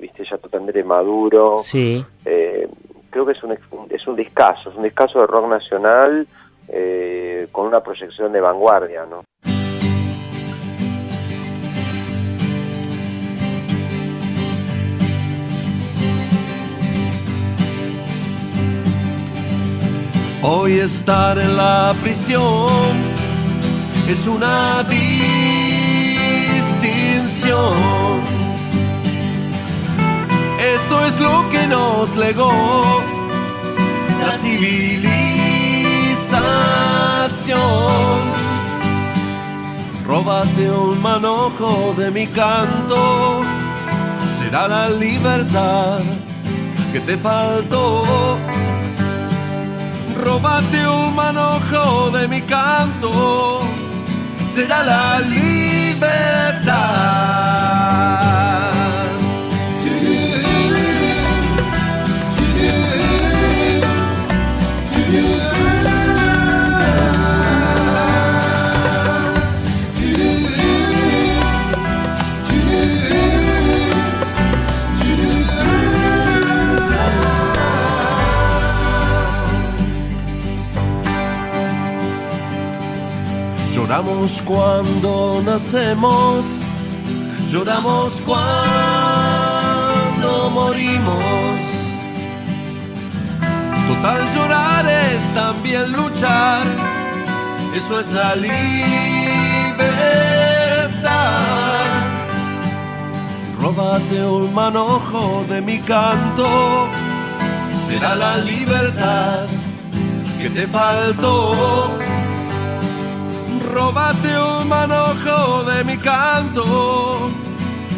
viste, 0.00 0.24
ya 0.24 0.38
totalmente 0.38 0.82
maduro. 0.82 1.58
Sí. 1.62 2.04
Eh, 2.24 2.68
creo 3.10 3.26
que 3.26 3.32
es 3.32 3.42
un, 3.42 3.56
es 3.90 4.06
un 4.06 4.16
discazo, 4.16 4.70
es 4.70 4.76
un 4.76 4.82
discazo 4.82 5.20
de 5.20 5.26
rock 5.26 5.48
nacional 5.48 6.26
eh, 6.68 7.46
con 7.52 7.66
una 7.66 7.80
proyección 7.80 8.32
de 8.32 8.40
vanguardia, 8.40 9.06
¿no? 9.06 9.22
Hoy 20.48 20.78
estar 20.78 21.40
en 21.40 21.56
la 21.56 21.92
prisión 22.04 22.70
es 24.08 24.28
una 24.28 24.84
distinción. 24.84 25.34
Esto 30.74 31.04
es 31.04 31.20
lo 31.20 31.48
que 31.50 31.66
nos 31.66 32.14
legó 32.14 32.52
la 34.20 34.38
civilización. 34.38 35.16
Róbate 40.06 40.70
un 40.70 41.02
manojo 41.02 41.92
de 41.98 42.12
mi 42.12 42.28
canto, 42.28 43.42
será 44.38 44.68
la 44.68 44.90
libertad 44.90 46.02
que 46.92 47.00
te 47.00 47.16
faltó 47.16 48.04
Róbate 50.26 50.88
un 50.88 51.14
manojo 51.14 52.10
de 52.10 52.26
mi 52.26 52.42
canto, 52.42 53.62
será 54.52 54.82
la 54.82 55.20
libertad. 55.20 56.66
Lloramos 83.88 84.42
cuando 84.42 85.40
nacemos, 85.46 86.44
lloramos 87.52 88.20
cuando 88.26 88.50
morimos. 90.50 91.60
Total 93.86 94.34
llorar 94.34 94.88
es 94.88 95.22
también 95.34 95.92
luchar, 95.92 96.66
eso 97.76 98.00
es 98.00 98.10
la 98.10 98.34
libertad. 98.34 98.56
Róbate 103.60 104.20
un 104.20 104.52
manojo 104.52 105.44
de 105.48 105.60
mi 105.62 105.78
canto, 105.78 106.88
será 107.86 108.16
la 108.16 108.38
libertad 108.38 109.46
que 110.40 110.50
te 110.50 110.66
faltó. 110.66 112.05
Róbate 113.76 114.32
un 114.38 114.68
manojo 114.68 115.62
de 115.64 115.84
mi 115.84 115.98
canto, 115.98 117.30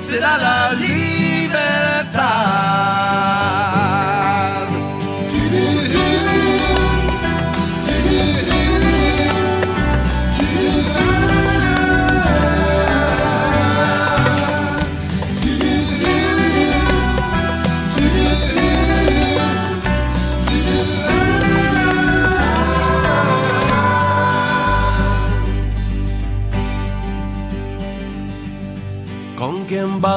será 0.03 0.37
la 0.37 0.73
libertad. 0.73 2.19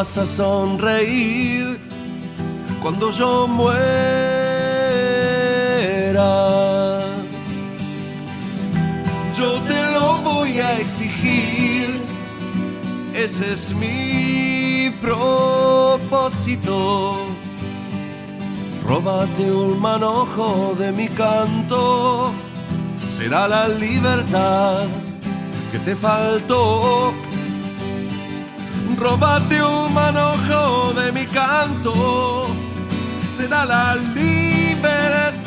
Vas 0.02 0.18
a 0.18 0.26
sonreír 0.26 1.78
cuando 2.82 3.12
yo 3.12 3.48
muera? 3.48 3.72
Yo 9.38 9.50
te 9.70 9.80
lo 9.92 10.18
voy 10.30 10.60
a 10.60 10.80
exigir, 10.80 11.88
ese 13.14 13.54
es 13.54 13.64
mi 13.76 14.90
propósito. 15.08 16.74
Róbate 18.84 19.52
un 19.52 19.80
manojo 19.80 20.74
de 20.80 20.92
mi 20.92 21.10
canto, 21.10 22.32
será 23.08 23.48
la 23.48 23.68
libertad 23.68 24.88
que 25.72 25.78
te 25.78 25.96
faltó. 25.96 27.14
Róbate 29.02 29.64
un 29.64 29.92
manojo 29.96 30.94
de 30.94 31.12
mi 31.12 31.26
canto, 31.26 32.46
será 33.36 33.66
la 33.66 33.96
libertad. 33.96 35.42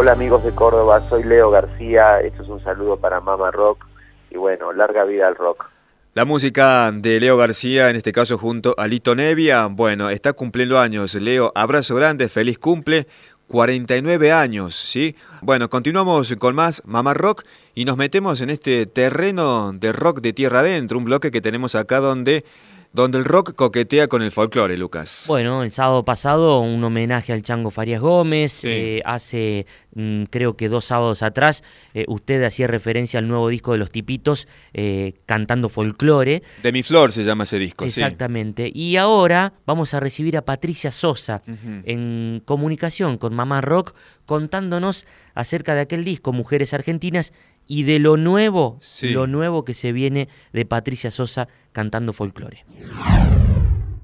Hola 0.00 0.12
amigos 0.12 0.44
de 0.44 0.54
Córdoba, 0.54 1.04
soy 1.08 1.24
Leo 1.24 1.50
García, 1.50 2.20
esto 2.20 2.44
es 2.44 2.48
un 2.48 2.62
saludo 2.62 2.98
para 2.98 3.20
Mama 3.20 3.50
Rock 3.50 3.84
y 4.30 4.36
bueno, 4.36 4.72
larga 4.72 5.02
vida 5.02 5.26
al 5.26 5.34
rock. 5.34 5.64
La 6.14 6.24
música 6.24 6.92
de 6.92 7.18
Leo 7.18 7.36
García, 7.36 7.90
en 7.90 7.96
este 7.96 8.12
caso 8.12 8.38
junto 8.38 8.76
a 8.78 8.86
Lito 8.86 9.16
Nevia, 9.16 9.66
bueno, 9.66 10.08
está 10.08 10.34
cumpliendo 10.34 10.78
años. 10.78 11.16
Leo, 11.16 11.50
abrazo 11.52 11.96
grande, 11.96 12.28
feliz 12.28 12.60
cumple, 12.60 13.08
49 13.48 14.30
años, 14.30 14.76
¿sí? 14.76 15.16
Bueno, 15.42 15.68
continuamos 15.68 16.32
con 16.36 16.54
más 16.54 16.80
Mamá 16.86 17.12
Rock 17.14 17.42
y 17.74 17.84
nos 17.84 17.96
metemos 17.96 18.40
en 18.40 18.50
este 18.50 18.86
terreno 18.86 19.72
de 19.72 19.90
rock 19.90 20.20
de 20.20 20.32
tierra 20.32 20.60
adentro, 20.60 20.96
un 20.96 21.06
bloque 21.06 21.32
que 21.32 21.40
tenemos 21.40 21.74
acá 21.74 21.98
donde 21.98 22.44
donde 22.92 23.18
el 23.18 23.24
rock 23.24 23.54
coquetea 23.54 24.08
con 24.08 24.22
el 24.22 24.32
folclore, 24.32 24.76
Lucas. 24.76 25.24
Bueno, 25.28 25.62
el 25.62 25.70
sábado 25.70 26.04
pasado 26.04 26.60
un 26.60 26.82
homenaje 26.82 27.32
al 27.32 27.42
Chango 27.42 27.70
Farías 27.70 28.00
Gómez. 28.00 28.52
Sí. 28.52 28.68
eh, 28.68 29.02
hace, 29.04 29.66
mm, 29.94 30.24
creo 30.24 30.56
que 30.56 30.68
dos 30.68 30.86
sábados 30.86 31.22
atrás, 31.22 31.62
eh, 31.94 32.04
usted 32.08 32.42
hacía 32.44 32.66
referencia 32.66 33.20
al 33.20 33.28
nuevo 33.28 33.48
disco 33.48 33.72
de 33.72 33.78
Los 33.78 33.90
Tipitos, 33.90 34.48
eh, 34.72 35.14
cantando 35.26 35.68
folclore. 35.68 36.42
De 36.62 36.72
mi 36.72 36.82
flor 36.82 37.12
se 37.12 37.24
llama 37.24 37.44
ese 37.44 37.58
disco, 37.58 37.84
sí. 37.88 38.00
Exactamente. 38.00 38.70
Y 38.72 38.96
ahora 38.96 39.52
vamos 39.66 39.94
a 39.94 40.00
recibir 40.00 40.36
a 40.36 40.42
Patricia 40.42 40.90
Sosa 40.90 41.42
en 41.84 42.42
comunicación 42.44 43.18
con 43.18 43.34
Mamá 43.34 43.60
Rock, 43.60 43.94
contándonos 44.26 45.06
acerca 45.34 45.74
de 45.74 45.82
aquel 45.82 46.04
disco, 46.04 46.32
Mujeres 46.32 46.74
Argentinas, 46.74 47.32
y 47.68 47.84
de 47.84 47.98
lo 48.00 48.16
nuevo, 48.16 48.76
Sí. 48.80 49.10
lo 49.10 49.26
nuevo 49.28 49.64
que 49.64 49.74
se 49.74 49.92
viene 49.92 50.28
de 50.52 50.64
Patricia 50.64 51.10
Sosa 51.12 51.46
cantando 51.72 52.12
folclore. 52.12 52.64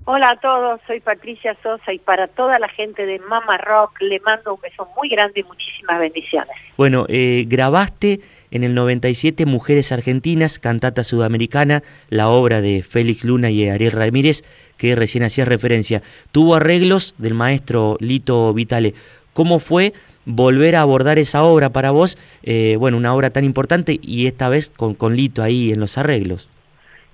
Hola 0.07 0.31
a 0.33 0.37
todos, 0.37 0.81
soy 0.87 1.01
Patricia 1.01 1.57
Sosa 1.63 1.95
y 1.95 1.99
para 1.99 2.27
toda 2.29 2.59
la 2.59 2.69
gente 2.69 3.07
de 3.07 3.19
Mama 3.21 3.57
Rock 3.57 4.03
le 4.03 4.21
mando 4.21 4.55
un 4.55 4.61
beso 4.61 4.87
muy 4.95 5.09
grande 5.09 5.41
y 5.41 5.45
muchísimas 5.45 5.99
bendiciones. 5.99 6.55
Bueno, 6.77 7.07
eh, 7.09 7.47
grabaste 7.49 8.21
en 8.51 8.65
el 8.65 8.75
97 8.75 9.47
Mujeres 9.47 9.93
Argentinas, 9.93 10.59
cantata 10.59 11.05
sudamericana, 11.05 11.83
la 12.11 12.29
obra 12.29 12.61
de 12.61 12.83
Félix 12.83 13.25
Luna 13.25 13.49
y 13.51 13.67
Ariel 13.67 13.93
Ramírez, 13.93 14.45
que 14.77 14.95
recién 14.95 15.25
hacía 15.25 15.47
referencia. 15.47 16.03
Tuvo 16.33 16.55
arreglos 16.55 17.15
del 17.17 17.33
maestro 17.33 17.97
Lito 17.99 18.53
Vitale. 18.53 18.93
¿Cómo 19.33 19.59
fue 19.59 19.95
volver 20.25 20.77
a 20.77 20.81
abordar 20.83 21.19
esa 21.19 21.43
obra 21.45 21.71
para 21.71 21.91
vos? 21.91 22.19
Eh, 22.43 22.77
bueno, 22.79 22.97
una 22.97 23.15
obra 23.15 23.31
tan 23.31 23.45
importante 23.45 23.99
y 24.03 24.27
esta 24.27 24.49
vez 24.49 24.71
con, 24.71 24.95
con 24.95 25.17
Lito 25.17 25.43
ahí 25.43 25.73
en 25.73 25.81
los 25.81 25.99
arreglos. 25.99 26.49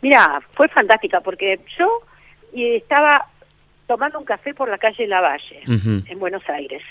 Mira, 0.03 0.41
fue 0.55 0.69
fantástica 0.69 1.21
porque 1.21 1.61
yo 1.79 1.89
estaba 2.55 3.27
tomando 3.87 4.19
un 4.19 4.25
café 4.25 4.55
por 4.55 4.69
la 4.69 4.79
calle 4.79 5.07
Lavalle, 5.07 5.63
Ujú. 5.67 6.03
en 6.07 6.19
Buenos 6.19 6.49
Aires, 6.49 6.83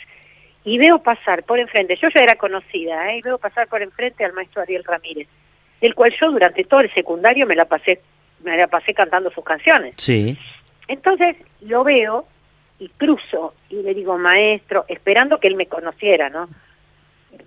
y 0.65 0.77
veo 0.77 0.99
pasar 1.01 1.43
por 1.43 1.57
enfrente, 1.59 1.97
yo 2.01 2.09
ya 2.13 2.21
era 2.21 2.35
conocida, 2.35 3.11
¿eh? 3.13 3.17
y 3.17 3.21
veo 3.21 3.37
pasar 3.37 3.67
por 3.67 3.81
enfrente 3.81 4.25
al 4.25 4.33
maestro 4.33 4.61
Ariel 4.61 4.83
Ramírez, 4.83 5.27
del 5.81 5.95
cual 5.95 6.13
yo 6.19 6.29
durante 6.31 6.63
todo 6.65 6.81
el 6.81 6.93
secundario 6.93 7.47
me 7.47 7.55
la 7.55 7.65
pasé, 7.65 8.01
me 8.43 8.57
la 8.57 8.67
pasé 8.67 8.93
cantando 8.93 9.31
sus 9.31 9.43
canciones. 9.43 9.93
Sí, 9.97 10.37
Entonces 10.87 11.37
lo 11.61 11.83
veo 11.83 12.25
y 12.79 12.89
cruzo 12.89 13.53
y 13.69 13.81
le 13.81 13.93
digo, 13.93 14.17
maestro, 14.17 14.85
esperando 14.87 15.39
que 15.39 15.47
él 15.47 15.55
me 15.55 15.67
conociera, 15.67 16.29
¿no? 16.29 16.49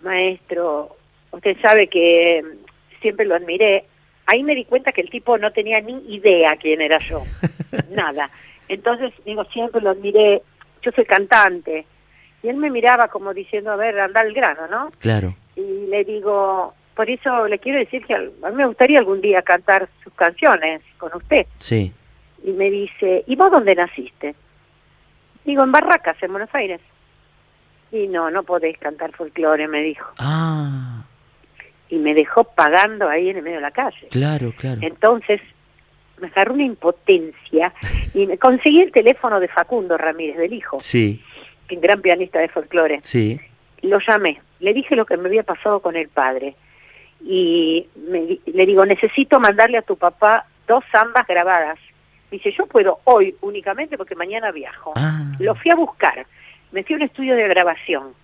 Maestro, 0.02 0.96
usted 1.30 1.56
sabe 1.60 1.88
que 1.88 2.42
mm, 2.42 3.00
siempre 3.00 3.26
lo 3.26 3.34
admiré. 3.34 3.84
Ahí 4.26 4.42
me 4.42 4.54
di 4.54 4.64
cuenta 4.64 4.92
que 4.92 5.00
el 5.00 5.10
tipo 5.10 5.38
no 5.38 5.52
tenía 5.52 5.80
ni 5.80 6.14
idea 6.14 6.56
quién 6.56 6.80
era 6.80 6.98
yo, 6.98 7.22
nada. 7.90 8.30
Entonces, 8.68 9.12
digo, 9.24 9.44
siempre 9.46 9.80
lo 9.80 9.90
admiré, 9.90 10.42
yo 10.82 10.92
soy 10.92 11.04
cantante. 11.04 11.86
Y 12.42 12.48
él 12.48 12.56
me 12.56 12.70
miraba 12.70 13.08
como 13.08 13.34
diciendo, 13.34 13.70
a 13.72 13.76
ver, 13.76 13.98
anda 13.98 14.20
al 14.20 14.32
grano, 14.32 14.66
¿no? 14.68 14.90
claro. 14.98 15.34
y 15.56 15.86
le 15.86 16.04
digo, 16.04 16.74
por 16.94 17.08
eso 17.08 17.46
le 17.48 17.58
quiero 17.58 17.78
decir 17.78 18.04
que 18.04 18.14
a 18.14 18.20
mí 18.20 18.54
me 18.54 18.66
gustaría 18.66 18.98
algún 18.98 19.20
día 19.20 19.42
cantar 19.42 19.88
sus 20.02 20.12
canciones 20.14 20.82
con 20.98 21.14
usted. 21.14 21.46
Sí. 21.58 21.92
Y 22.44 22.50
me 22.50 22.70
dice, 22.70 23.24
¿y 23.26 23.36
vos 23.36 23.50
dónde 23.50 23.74
naciste? 23.74 24.34
Digo, 25.44 25.62
en 25.64 25.72
Barracas, 25.72 26.16
en 26.22 26.30
Buenos 26.32 26.50
Aires. 26.54 26.80
Y 27.90 28.06
no, 28.08 28.30
no 28.30 28.42
podés 28.42 28.78
cantar 28.78 29.12
folclore, 29.12 29.68
me 29.68 29.82
dijo. 29.82 30.10
Ah, 30.18 31.04
Y 31.90 31.96
me 31.98 32.14
dejó 32.14 32.44
pagando 32.44 33.08
ahí 33.08 33.28
en 33.28 33.36
el 33.36 33.42
medio 33.42 33.56
de 33.56 33.62
la 33.62 33.70
calle. 33.70 34.08
claro, 34.10 34.52
claro. 34.56 34.80
Entonces 34.82 35.40
me 36.18 36.28
agarró 36.28 36.54
una 36.54 36.62
impotencia 36.64 37.72
y 38.14 38.26
me 38.26 38.38
conseguí 38.38 38.80
el 38.80 38.92
teléfono 38.92 39.40
de 39.40 39.48
Facundo 39.48 39.98
Ramírez, 39.98 40.36
del 40.38 40.52
hijo, 40.52 40.78
Sí, 40.80 41.20
un 41.70 41.80
gran 41.80 42.00
pianista 42.00 42.38
de 42.38 42.48
folclore. 42.48 43.00
sí. 43.02 43.40
lo 43.82 43.98
llamé, 43.98 44.40
le 44.60 44.72
dije 44.72 44.94
lo 44.94 45.04
que 45.04 45.16
me 45.16 45.28
había 45.28 45.42
pasado 45.42 45.80
con 45.80 45.96
el 45.96 46.08
padre 46.08 46.54
y 47.24 47.88
me 48.08 48.38
le 48.46 48.66
digo, 48.66 48.86
necesito 48.86 49.40
mandarle 49.40 49.78
a 49.78 49.82
tu 49.82 49.96
papá 49.96 50.46
dos 50.68 50.84
zambas 50.92 51.26
grabadas. 51.26 51.78
Dice, 52.32 52.50
yo 52.50 52.64
puedo 52.66 53.00
hoy 53.04 53.36
únicamente 53.42 53.98
porque 53.98 54.14
mañana 54.14 54.50
viajo. 54.52 54.94
Ah, 54.96 55.32
Lo 55.38 55.54
fui 55.54 55.70
a 55.70 55.74
buscar, 55.74 56.26
me 56.72 56.82
fui 56.82 56.94
a 56.94 56.96
un 56.96 57.02
estudio 57.02 57.36
de 57.36 57.46
grabación, 57.46 58.14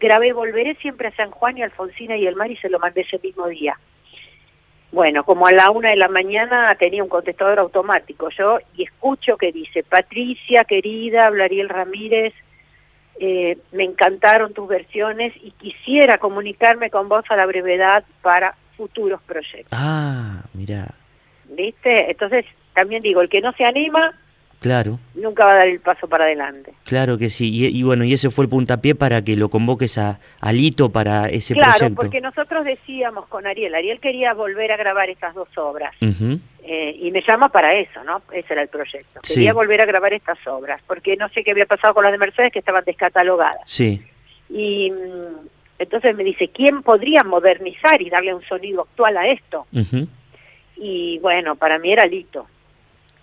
grabé 0.00 0.32
Volveré 0.32 0.74
siempre 0.76 1.08
a 1.08 1.14
San 1.14 1.30
Juan 1.30 1.58
y 1.58 1.62
Alfonsina 1.62 2.16
y 2.16 2.26
el 2.26 2.34
mar 2.34 2.50
y 2.50 2.56
se 2.56 2.70
lo 2.70 2.78
mandé 2.78 3.02
ese 3.02 3.20
mismo 3.22 3.46
día. 3.48 3.78
Bueno, 4.90 5.24
como 5.24 5.46
a 5.46 5.52
la 5.52 5.70
una 5.70 5.90
de 5.90 5.96
la 5.96 6.08
mañana 6.08 6.74
tenía 6.76 7.02
un 7.02 7.10
contestador 7.10 7.58
automático 7.58 8.30
yo 8.30 8.58
y 8.74 8.84
escucho 8.84 9.36
que 9.36 9.52
dice, 9.52 9.82
Patricia, 9.82 10.64
querida, 10.64 11.28
Blariel 11.28 11.68
Ramírez, 11.68 12.32
eh, 13.20 13.58
me 13.72 13.84
encantaron 13.84 14.54
tus 14.54 14.66
versiones 14.66 15.34
y 15.42 15.50
quisiera 15.50 16.16
comunicarme 16.16 16.88
con 16.88 17.10
vos 17.10 17.24
a 17.28 17.36
la 17.36 17.44
brevedad 17.44 18.04
para 18.22 18.56
futuros 18.78 19.20
proyectos. 19.22 19.68
Ah, 19.72 20.42
mira. 20.54 20.94
¿Viste? 21.50 22.10
Entonces, 22.10 22.46
también 22.74 23.02
digo, 23.02 23.20
el 23.20 23.28
que 23.28 23.40
no 23.40 23.52
se 23.52 23.64
anima, 23.64 24.14
Claro, 24.60 25.00
nunca 25.16 25.44
va 25.44 25.54
a 25.54 25.56
dar 25.56 25.66
el 25.66 25.80
paso 25.80 26.06
para 26.06 26.22
adelante. 26.22 26.72
claro 26.84 27.18
que 27.18 27.30
sí. 27.30 27.50
Y, 27.52 27.66
y 27.66 27.82
bueno, 27.82 28.04
y 28.04 28.12
ese 28.12 28.30
fue 28.30 28.44
el 28.44 28.48
puntapié 28.48 28.94
para 28.94 29.20
que 29.24 29.34
lo 29.34 29.48
convoques 29.48 29.98
a, 29.98 30.20
a 30.40 30.52
Lito 30.52 30.90
para 30.92 31.28
ese 31.28 31.54
claro, 31.54 31.72
proyecto. 31.78 32.00
porque 32.00 32.20
nosotros 32.20 32.64
decíamos 32.64 33.26
con 33.26 33.44
Ariel, 33.48 33.74
Ariel 33.74 33.98
quería 33.98 34.34
volver 34.34 34.70
a 34.70 34.76
grabar 34.76 35.10
estas 35.10 35.34
dos 35.34 35.48
obras. 35.56 35.92
Eh, 36.00 36.96
y 36.96 37.10
me 37.10 37.22
llama 37.26 37.48
para 37.48 37.74
eso, 37.74 38.04
¿no? 38.04 38.22
Ese 38.32 38.52
era 38.52 38.62
el 38.62 38.68
proyecto. 38.68 39.18
Sí. 39.24 39.34
Quería 39.34 39.52
volver 39.52 39.80
a 39.80 39.84
grabar 39.84 40.12
estas 40.12 40.38
obras, 40.46 40.80
porque 40.86 41.16
no 41.16 41.28
sé 41.30 41.42
qué 41.42 41.50
había 41.50 41.66
pasado 41.66 41.92
con 41.92 42.04
las 42.04 42.12
de 42.12 42.18
Mercedes 42.18 42.52
que 42.52 42.60
estaban 42.60 42.84
descatalogadas. 42.84 43.62
Sí, 43.66 44.00
Y 44.48 44.92
mm, 44.92 45.48
entonces 45.80 46.14
me 46.14 46.22
dice, 46.22 46.46
¿quién 46.54 46.84
podría 46.84 47.24
modernizar 47.24 48.00
y 48.00 48.10
darle 48.10 48.32
un 48.32 48.44
sonido 48.44 48.82
actual 48.82 49.16
a 49.16 49.26
esto? 49.26 49.66
Y 50.76 51.18
bueno, 51.18 51.56
para 51.56 51.80
mí 51.80 51.92
era 51.92 52.06
Lito. 52.06 52.46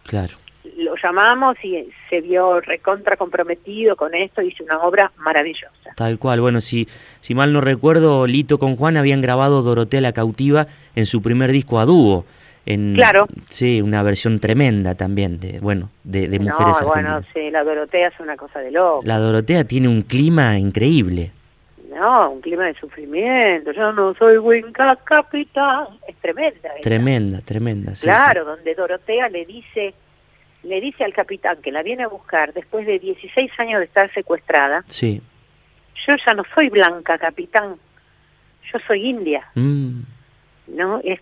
Claro. 0.09 0.33
Lo 0.77 0.95
llamamos 1.01 1.55
y 1.63 1.89
se 2.09 2.21
vio 2.21 2.61
recontra 2.61 3.15
comprometido 3.17 3.95
con 3.95 4.13
esto, 4.15 4.41
hizo 4.41 4.63
una 4.63 4.79
obra 4.79 5.11
maravillosa. 5.17 5.91
Tal 5.95 6.17
cual, 6.17 6.41
bueno, 6.41 6.61
si, 6.61 6.87
si 7.21 7.35
mal 7.35 7.51
no 7.53 7.59
recuerdo, 7.61 8.25
Lito 8.25 8.59
con 8.59 8.75
Juan 8.75 8.97
habían 8.97 9.21
grabado 9.21 9.61
Dorotea 9.61 10.01
la 10.01 10.13
cautiva 10.13 10.67
en 10.95 11.05
su 11.05 11.21
primer 11.21 11.51
disco 11.51 11.79
a 11.79 11.85
dúo. 11.85 12.25
En, 12.65 12.93
Claro. 12.95 13.27
Sí, 13.49 13.81
una 13.81 14.03
versión 14.03 14.39
tremenda 14.39 14.95
también, 14.95 15.39
de, 15.39 15.59
bueno, 15.59 15.89
de, 16.03 16.27
de 16.27 16.39
mujeres 16.39 16.77
no, 16.81 16.87
bueno, 16.87 17.09
argentinas. 17.15 17.33
sí, 17.33 17.51
la 17.51 17.63
Dorotea 17.63 18.07
es 18.09 18.19
una 18.19 18.37
cosa 18.37 18.59
de 18.59 18.71
loco. 18.71 19.01
La 19.05 19.17
Dorotea 19.19 19.63
tiene 19.65 19.87
un 19.87 20.01
clima 20.01 20.57
increíble. 20.57 21.31
No, 21.99 22.29
un 22.31 22.41
clima 22.41 22.65
de 22.65 22.75
sufrimiento. 22.75 23.71
Yo 23.73 23.91
no 23.91 24.13
soy 24.15 24.37
Winca 24.37 24.95
Capitán. 25.03 25.87
Es 26.07 26.15
tremenda. 26.17 26.69
Tremenda, 26.81 27.41
tremenda. 27.41 27.95
sí, 27.95 28.03
Claro, 28.07 28.45
donde 28.45 28.73
Dorotea 28.73 29.27
le 29.27 29.45
dice, 29.45 29.93
le 30.63 30.79
dice 30.79 31.03
al 31.03 31.13
capitán 31.13 31.57
que 31.61 31.71
la 31.73 31.83
viene 31.83 32.03
a 32.03 32.07
buscar 32.07 32.53
después 32.53 32.85
de 32.87 32.99
16 32.99 33.51
años 33.59 33.79
de 33.79 33.85
estar 33.85 34.11
secuestrada, 34.13 34.83
Sí. 34.87 35.21
yo 36.07 36.15
ya 36.25 36.33
no 36.33 36.43
soy 36.55 36.69
blanca, 36.69 37.17
capitán, 37.17 37.75
yo 38.71 38.79
soy 38.87 39.07
india. 39.09 39.49
Mm, 39.55 40.01
¿no? 40.75 41.01
Es, 41.03 41.19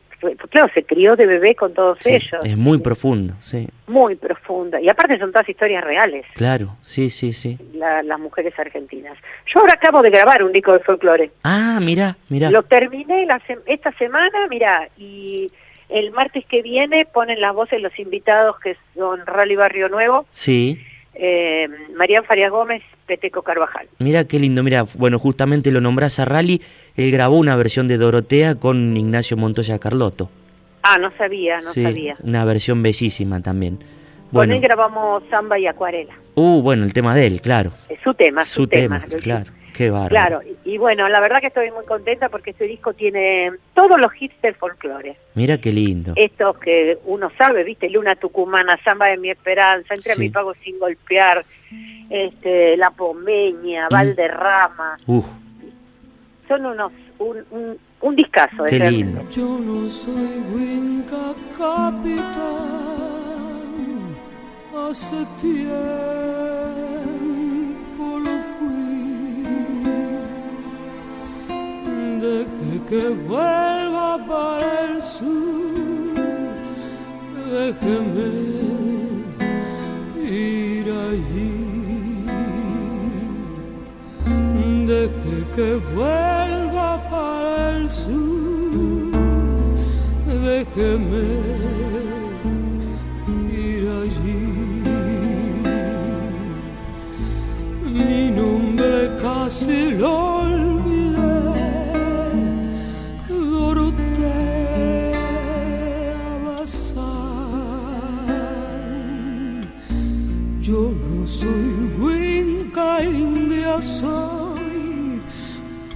claro, 0.50 0.70
se 0.74 0.84
crió 0.84 1.16
de 1.16 1.26
bebé 1.26 1.56
con 1.56 1.74
todos 1.74 1.98
sí, 2.02 2.16
ellos, 2.16 2.42
Es 2.44 2.58
muy 2.58 2.80
profundo, 2.80 3.34
sí. 3.40 3.68
muy 3.88 4.16
profunda. 4.16 4.82
Y 4.82 4.90
aparte 4.90 5.18
son 5.20 5.32
todas 5.32 5.48
historias 5.48 5.84
reales, 5.84 6.26
Claro, 6.36 6.76
sí, 6.82 7.10
sí, 7.10 7.34
sí. 7.34 7.58
la- 7.74 8.02
las 8.04 8.20
mujeres 8.20 8.58
argentinas. 8.60 9.18
Yo 9.54 9.60
ahora 9.62 9.74
acabo 9.74 10.02
de 10.02 10.10
grabar 10.10 10.44
un 10.44 10.52
disco 10.52 10.74
de 10.74 10.80
folclore. 10.80 11.32
Ah, 11.44 11.80
mira, 11.82 12.18
mira. 12.30 12.50
Lo 12.52 12.64
terminé 12.64 13.26
la 13.26 13.42
esta 13.66 13.92
semana, 13.94 14.48
mira, 14.50 14.90
y 14.98 15.52
el 15.90 16.12
martes 16.12 16.46
que 16.46 16.62
viene 16.62 17.06
ponen 17.06 17.40
las 17.40 17.54
voces 17.54 17.82
los 17.82 17.98
invitados 17.98 18.60
que 18.60 18.76
son 18.96 19.26
Rally 19.26 19.56
Barrio 19.56 19.88
Nuevo, 19.90 20.26
Sí. 20.32 20.80
Eh, 21.20 21.68
Marían 21.96 22.24
Farias 22.26 22.52
Gómez, 22.52 22.84
Peteco 23.06 23.42
Carvajal. 23.42 23.88
Mira 24.00 24.26
qué 24.26 24.40
lindo, 24.40 24.64
mira, 24.64 24.86
bueno, 24.96 25.20
justamente 25.20 25.72
lo 25.72 25.82
nombrás 25.82 26.20
a 26.20 26.26
Rally, 26.26 26.62
él 26.96 27.12
grabó 27.12 27.38
una 27.38 27.56
versión 27.56 27.88
de 27.88 27.98
Dorotea 27.98 28.56
con 28.56 28.96
Ignacio 28.96 29.38
Montoya 29.38 29.80
Carlotto. 29.80 30.30
Ah, 30.84 30.98
no 30.98 31.12
sabía, 31.18 31.58
no 31.58 31.72
sí, 31.72 31.84
sabía. 31.84 32.16
una 32.24 32.46
versión 32.46 32.82
bellísima 32.84 33.42
también. 33.42 33.78
Con 33.78 33.86
Bueno, 34.32 34.54
él 34.56 34.62
grabamos 34.62 35.24
Samba 35.30 35.58
y 35.60 35.68
Acuarela. 35.68 36.14
uh, 36.36 36.62
bueno, 36.62 36.84
el 36.84 36.94
tema 36.94 37.16
de 37.16 37.28
él, 37.28 37.42
claro. 37.42 37.72
Es 37.90 38.00
su 38.04 38.14
tema, 38.14 38.44
su, 38.44 38.62
Su 38.64 38.68
tema, 38.68 39.02
claro. 39.22 39.52
Qué 39.78 39.92
bárbaro. 39.92 40.10
Claro, 40.10 40.42
y, 40.66 40.72
y 40.74 40.78
bueno, 40.80 41.08
la 41.08 41.20
verdad 41.20 41.40
que 41.40 41.48
estoy 41.48 41.70
muy 41.72 41.86
contenta 41.86 42.30
porque 42.30 42.50
este 42.50 42.66
disco 42.66 42.94
tiene 42.94 43.52
todos 43.76 44.00
los 44.00 44.12
hits 44.20 44.42
del 44.42 44.56
folclore. 44.56 45.18
Mira 45.36 45.60
qué 45.60 45.72
lindo. 45.72 46.14
Estos 46.16 46.58
que 46.58 46.98
uno 47.06 47.32
sabe, 47.38 47.64
viste, 47.64 47.90
Luna 47.90 48.16
Tucumana, 48.16 48.80
Samba 48.84 49.08
de 49.08 49.18
mi 49.18 49.30
Esperanza, 49.30 49.94
Entre 49.94 50.14
a 50.14 50.16
mi 50.16 50.30
pago 50.30 50.54
sin 50.64 50.80
golpear, 50.80 51.46
este, 52.10 52.76
La 52.78 52.90
Pomeña, 52.92 53.88
Mm. 53.88 53.94
Valderrama, 53.94 54.98
son 56.48 56.66
unos, 56.66 56.92
un, 57.20 57.38
un, 57.52 57.78
un 58.02 58.16
discazo. 58.16 58.64
qué 58.66 58.78
ese. 58.78 58.92
lindo. 58.92 59.24
Yo 59.30 59.60
no 59.60 59.88
soy 59.90 60.40
Winca 60.54 61.34
capitán, 61.58 62.38
hace 64.90 65.16
tiempo 65.42 65.74
Deje 72.20 72.82
que 72.88 73.10
vuelva 73.28 74.18
para 74.28 74.72
el 74.90 75.02
sur, 75.02 76.14
déjeme 77.52 78.30
ir 80.28 80.86
allí. 81.06 82.26
Deje 84.88 85.38
que 85.56 85.70
vuelva 85.94 86.92
para 87.10 87.78
el 87.78 87.90
sur, 87.90 89.12
déjeme 90.26 91.68
casi 99.22 99.92
lo 99.92 100.37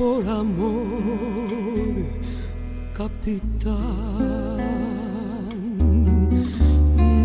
por 0.02 0.26
amor 0.28 1.94
capitán. 2.92 4.58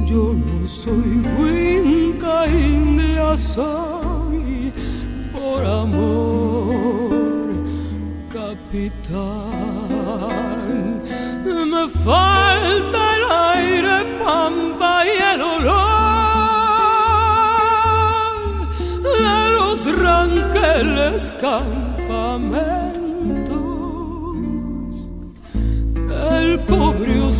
Yo 0.04 0.22
no 0.34 0.66
soy 0.66 1.10
Winca 1.38 2.46
India, 2.46 3.34
soy 3.36 4.72
por 5.34 5.64
amor 5.64 7.08
capitán. 8.38 9.48
Me 11.72 11.84
falta 12.04 12.98
el 13.16 13.24
aire, 13.54 13.96
pampa 14.22 14.92
y 15.06 15.16
el 15.32 15.40
olor 15.54 15.76
de 19.16 19.34
los 19.56 19.78
ranqueles 20.04 21.22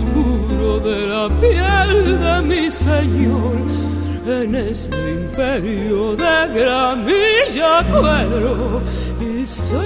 oscuro 0.07 0.81
de 0.81 1.07
la 1.07 1.29
piel 1.41 2.21
de 2.21 2.43
mi 2.43 2.71
señor 2.71 3.57
en 4.27 4.55
este 4.55 4.97
imperio 5.13 6.17
de 6.17 6.49
gramilla, 6.55 7.85
cuero 7.91 8.83
y 9.21 9.47
sal. 9.47 9.85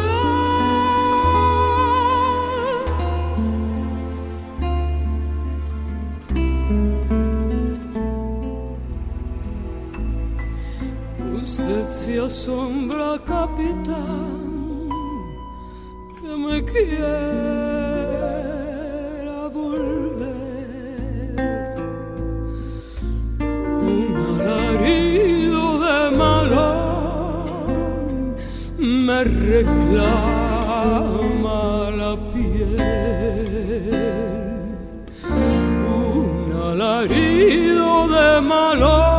Usted 11.43 11.93
se 11.93 12.21
asombra, 12.21 13.19
capitán, 13.27 14.89
que 16.21 16.37
me 16.37 16.65
quiera 16.65 18.60
me 29.21 29.27
reclama 29.53 30.81
la 32.01 32.13
piel. 32.33 32.77
Un 36.09 36.53
alarido 36.71 37.89
de 38.09 38.31
malón 38.41 39.11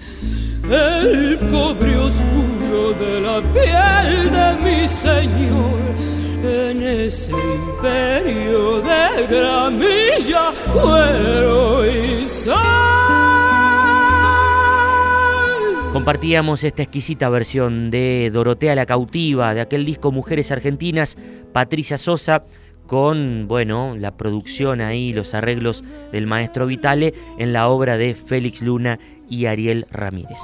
el 0.70 1.40
cobre 1.50 1.98
oscuro 1.98 2.94
de 2.94 3.20
la 3.22 3.42
piel 3.54 4.32
de 4.32 4.56
mi 4.64 4.88
Señor 4.88 5.82
en 6.44 6.82
ese 6.82 7.32
imperio 7.32 8.82
de 8.82 9.28
gramilla, 9.28 10.54
cuero 10.72 11.86
y 11.86 12.26
sal. 12.26 12.58
Compartíamos 15.94 16.64
esta 16.64 16.82
exquisita 16.84 17.28
versión 17.30 17.92
de 17.92 18.30
Dorotea 18.32 18.76
la 18.76 18.86
cautiva, 18.86 19.54
de 19.54 19.60
aquel 19.62 19.84
disco 19.86 20.14
Mujeres 20.14 20.52
Argentinas, 20.52 21.18
Patricia 21.52 21.98
Sosa, 21.98 22.46
con, 22.88 23.48
bueno, 23.48 23.96
la 23.98 24.18
producción 24.18 24.82
ahí, 24.82 25.14
los 25.14 25.34
arreglos 25.34 25.84
del 26.12 26.28
maestro 26.28 26.66
Vitale 26.66 27.14
en 27.38 27.54
la 27.54 27.68
obra 27.68 27.98
de 27.98 28.16
Félix 28.16 28.62
Luna 28.62 29.00
y 29.30 29.46
Ariel 29.46 29.88
Ramírez. 29.92 30.40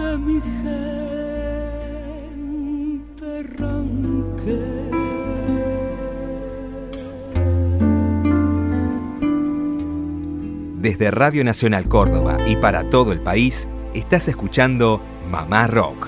Desde 10.79 11.11
Radio 11.11 11.43
Nacional 11.43 11.89
Córdoba 11.89 12.37
y 12.47 12.55
para 12.55 12.89
todo 12.89 13.11
el 13.11 13.19
país, 13.19 13.67
estás 13.93 14.29
escuchando 14.29 15.01
Mamá 15.29 15.67
Rock, 15.67 16.07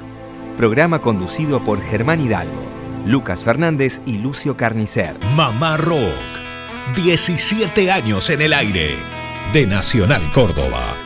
programa 0.55 1.01
conducido 1.01 1.63
por 1.63 1.81
Germán 1.81 2.21
Hidalgo, 2.21 2.68
Lucas 3.05 3.43
Fernández 3.43 4.01
y 4.05 4.17
Lucio 4.17 4.57
Carnicer. 4.57 5.15
Mamá 5.35 5.77
Rock, 5.77 6.13
17 6.95 7.91
años 7.91 8.29
en 8.29 8.41
el 8.41 8.53
aire, 8.53 8.95
de 9.53 9.65
Nacional 9.65 10.21
Córdoba. 10.31 10.97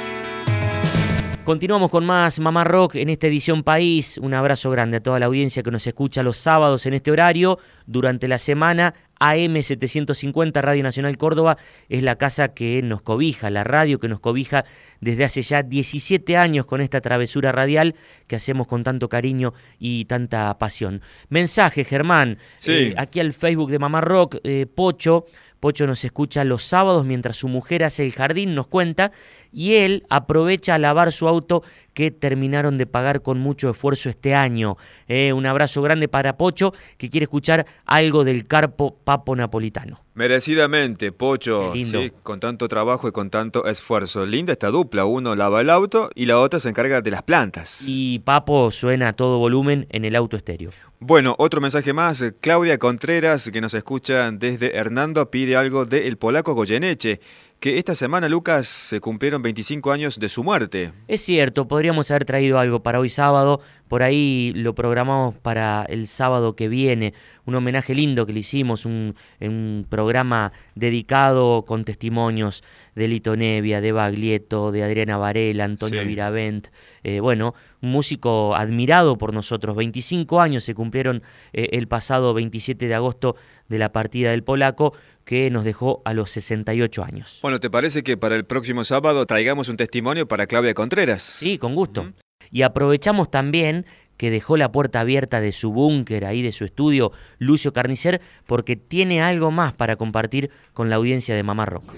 Continuamos 1.44 1.92
con 1.92 2.06
más 2.06 2.40
Mamá 2.40 2.64
Rock 2.64 2.96
en 2.96 3.10
esta 3.10 3.28
edición 3.28 3.64
País. 3.64 4.18
Un 4.18 4.34
abrazo 4.34 4.72
grande 4.72 4.98
a 4.98 5.04
toda 5.04 5.20
la 5.20 5.26
audiencia 5.26 5.62
que 5.62 5.72
nos 5.72 5.86
escucha 5.86 6.24
los 6.24 6.38
sábados 6.38 6.86
en 6.86 6.94
este 6.94 7.12
horario. 7.12 7.60
Durante 7.86 8.30
la 8.30 8.38
semana 8.38 8.94
AM750 9.20 10.62
Radio 10.62 10.84
Nacional 10.84 11.18
Córdoba 11.18 11.58
es 11.90 12.02
la 12.02 12.16
casa 12.16 12.54
que 12.54 12.82
nos 12.82 13.02
cobija, 13.02 13.50
la 13.50 13.66
radio 13.66 14.00
que 14.00 14.08
nos 14.08 14.22
cobija 14.22 14.64
desde 15.04 15.26
hace 15.26 15.42
ya 15.42 15.64
17 15.64 16.38
años 16.38 16.66
con 16.66 16.82
esta 16.82 17.02
travesura 17.02 17.52
radial 17.52 17.96
que 18.28 18.36
hacemos 18.36 18.68
con 18.68 18.84
tanto 18.84 19.10
cariño 19.10 19.54
y 19.80 20.06
tanta 20.06 20.58
pasión. 20.58 21.02
Mensaje, 21.30 21.84
Germán, 21.84 22.38
eh, 22.68 22.94
aquí 22.98 23.20
al 23.20 23.34
Facebook 23.34 23.72
de 23.72 23.80
Mamá 23.80 24.02
Rock, 24.02 24.38
eh, 24.44 24.66
Pocho. 24.66 25.26
Pocho 25.60 25.88
nos 25.88 26.04
escucha 26.04 26.44
los 26.44 26.64
sábados 26.64 27.06
mientras 27.06 27.38
su 27.38 27.48
mujer 27.48 27.86
hace 27.86 28.04
el 28.04 28.12
jardín, 28.12 28.54
nos 28.54 28.68
cuenta, 28.68 29.14
y 29.54 29.76
él 29.76 30.06
aprovecha 30.10 30.76
a 30.76 30.80
lavar 30.80 31.12
su 31.12 31.28
auto 31.28 31.64
que 31.94 32.12
terminaron 32.12 32.78
de 32.78 32.88
pagar 32.88 33.22
con 33.22 33.40
mucho 33.40 33.70
esfuerzo 33.70 34.10
este 34.10 34.34
año. 34.34 34.78
Eh, 35.08 35.32
un 35.32 35.46
abrazo 35.46 35.82
grande 35.82 36.08
para 36.08 36.38
Pocho, 36.38 36.74
que 36.98 37.10
quiere 37.10 37.26
escuchar 37.26 37.66
algo 37.86 38.24
del 38.24 38.48
carpo 38.48 38.98
papo 39.04 39.36
napolitano. 39.36 40.00
Merecidamente, 40.16 41.12
Pocho, 41.12 41.74
¿sí? 41.74 42.12
con 42.22 42.40
tanto 42.40 42.68
trabajo 42.68 43.08
y 43.08 43.12
con 43.12 43.30
tanto 43.30 43.66
esfuerzo. 43.66 44.26
Linda 44.26 44.54
esta 44.54 44.70
dupla, 44.70 45.06
uno 45.06 45.36
lava 45.36 45.62
el 45.62 45.70
auto 45.70 46.10
y 46.16 46.26
la 46.26 46.40
otra 46.40 46.60
se 46.60 46.70
encarga 46.70 47.02
de 47.02 47.12
las 47.12 47.24
plantas. 47.24 47.84
Y 47.88 48.20
Papo 48.20 48.72
suena 48.72 49.10
a 49.10 49.14
todo 49.14 49.40
volumen 49.40 49.88
en 49.90 50.06
el 50.06 50.16
auto 50.16 50.38
estéreo. 50.38 50.72
Bueno, 51.00 51.36
otro 51.38 51.62
mensaje 51.62 51.94
más. 51.94 52.24
Claudia 52.40 52.78
Contreras, 52.78 53.50
que 53.52 53.60
nos 53.60 53.74
escucha 53.74 54.32
desde 54.32 54.76
Hernando, 54.78 55.30
pide 55.30 55.56
algo 55.56 55.86
del 55.86 56.04
el 56.04 56.18
polaco 56.18 56.54
Goyeneche 56.54 57.20
que 57.64 57.78
esta 57.78 57.96
semana, 57.96 58.28
Lucas, 58.28 58.68
se 58.68 59.00
cumplieron 59.00 59.42
25 59.42 59.94
años 59.94 60.20
de 60.20 60.28
su 60.28 60.44
muerte. 60.44 60.92
Es 61.08 61.22
cierto, 61.22 61.66
podríamos 61.66 62.12
haber 62.12 62.26
traído 62.26 62.60
algo 62.60 62.84
para 62.84 63.00
hoy 63.00 63.08
sábado, 63.08 63.62
por 63.88 64.04
ahí 64.04 64.52
lo 64.54 64.76
programamos 64.76 65.36
para 65.36 65.86
el 65.88 66.10
sábado 66.10 66.58
que 66.58 66.68
viene, 66.68 67.14
un 67.46 67.56
homenaje 67.56 67.96
lindo 67.96 68.26
que 68.26 68.34
le 68.34 68.42
hicimos, 68.42 68.86
un, 68.86 69.16
un 69.40 69.86
programa 69.88 70.52
dedicado 70.76 71.64
con 71.64 71.86
testimonios 71.86 72.66
de 72.96 73.08
Lito 73.08 73.38
Nevia, 73.38 73.80
de 73.80 73.94
Baglietto, 73.94 74.74
de 74.74 74.84
Adriana 74.84 75.16
Varela, 75.16 75.64
Antonio 75.64 76.04
Viravent, 76.04 76.68
eh, 77.04 77.22
bueno, 77.22 77.56
un 77.82 77.92
músico 77.92 78.56
admirado 78.56 79.18
por 79.18 79.34
nosotros, 79.34 79.76
25 79.76 80.42
años 80.42 80.66
se 80.66 80.76
cumplieron 80.76 81.24
eh, 81.54 81.70
el 81.72 81.88
pasado 81.88 82.34
27 82.34 82.88
de 82.88 82.96
agosto 82.96 83.38
de 83.70 83.80
la 83.80 83.92
partida 83.92 84.32
del 84.32 84.44
polaco, 84.44 84.94
que 85.26 85.50
nos 85.50 85.64
dejó 85.64 86.02
a 86.06 86.14
los 86.14 86.32
68 86.32 87.04
años. 87.04 87.40
Bueno, 87.42 87.60
¿te 87.60 87.70
parece 87.70 88.04
que 88.04 88.18
para 88.18 88.36
el 88.36 88.46
próximo 88.46 88.84
sábado 88.84 89.26
traigamos 89.26 89.70
un 89.70 89.78
testimonio 89.78 90.28
para 90.28 90.48
Claudia 90.48 90.74
Contreras? 90.74 91.24
Sí, 91.24 91.58
con 91.58 91.76
gusto. 91.76 92.14
Y 92.52 92.62
aprovechamos 92.62 93.32
también 93.32 93.86
que 94.18 94.30
dejó 94.30 94.58
la 94.58 94.72
puerta 94.72 95.00
abierta 95.00 95.42
de 95.42 95.52
su 95.52 95.72
búnker, 95.72 96.26
ahí 96.26 96.42
de 96.42 96.52
su 96.52 96.66
estudio, 96.66 97.12
Lucio 97.40 97.74
Carnicer, 97.74 98.22
porque 98.46 98.76
tiene 98.76 99.22
algo 99.22 99.52
más 99.52 99.74
para 99.74 99.96
compartir 99.96 100.52
con 100.74 100.90
la 100.90 100.98
audiencia 100.98 101.36
de 101.36 101.44
Mamá 101.44 101.66
Rock. 101.66 101.94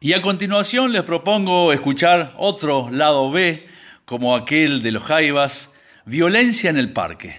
Y 0.00 0.14
a 0.14 0.22
continuación 0.22 0.92
les 0.92 1.02
propongo 1.02 1.72
escuchar 1.72 2.34
otro 2.36 2.88
lado 2.90 3.30
B, 3.30 3.66
como 4.04 4.34
aquel 4.34 4.82
de 4.82 4.92
los 4.92 5.04
Jaivas, 5.04 5.70
Violencia 6.04 6.70
en 6.70 6.76
el 6.76 6.92
Parque. 6.92 7.36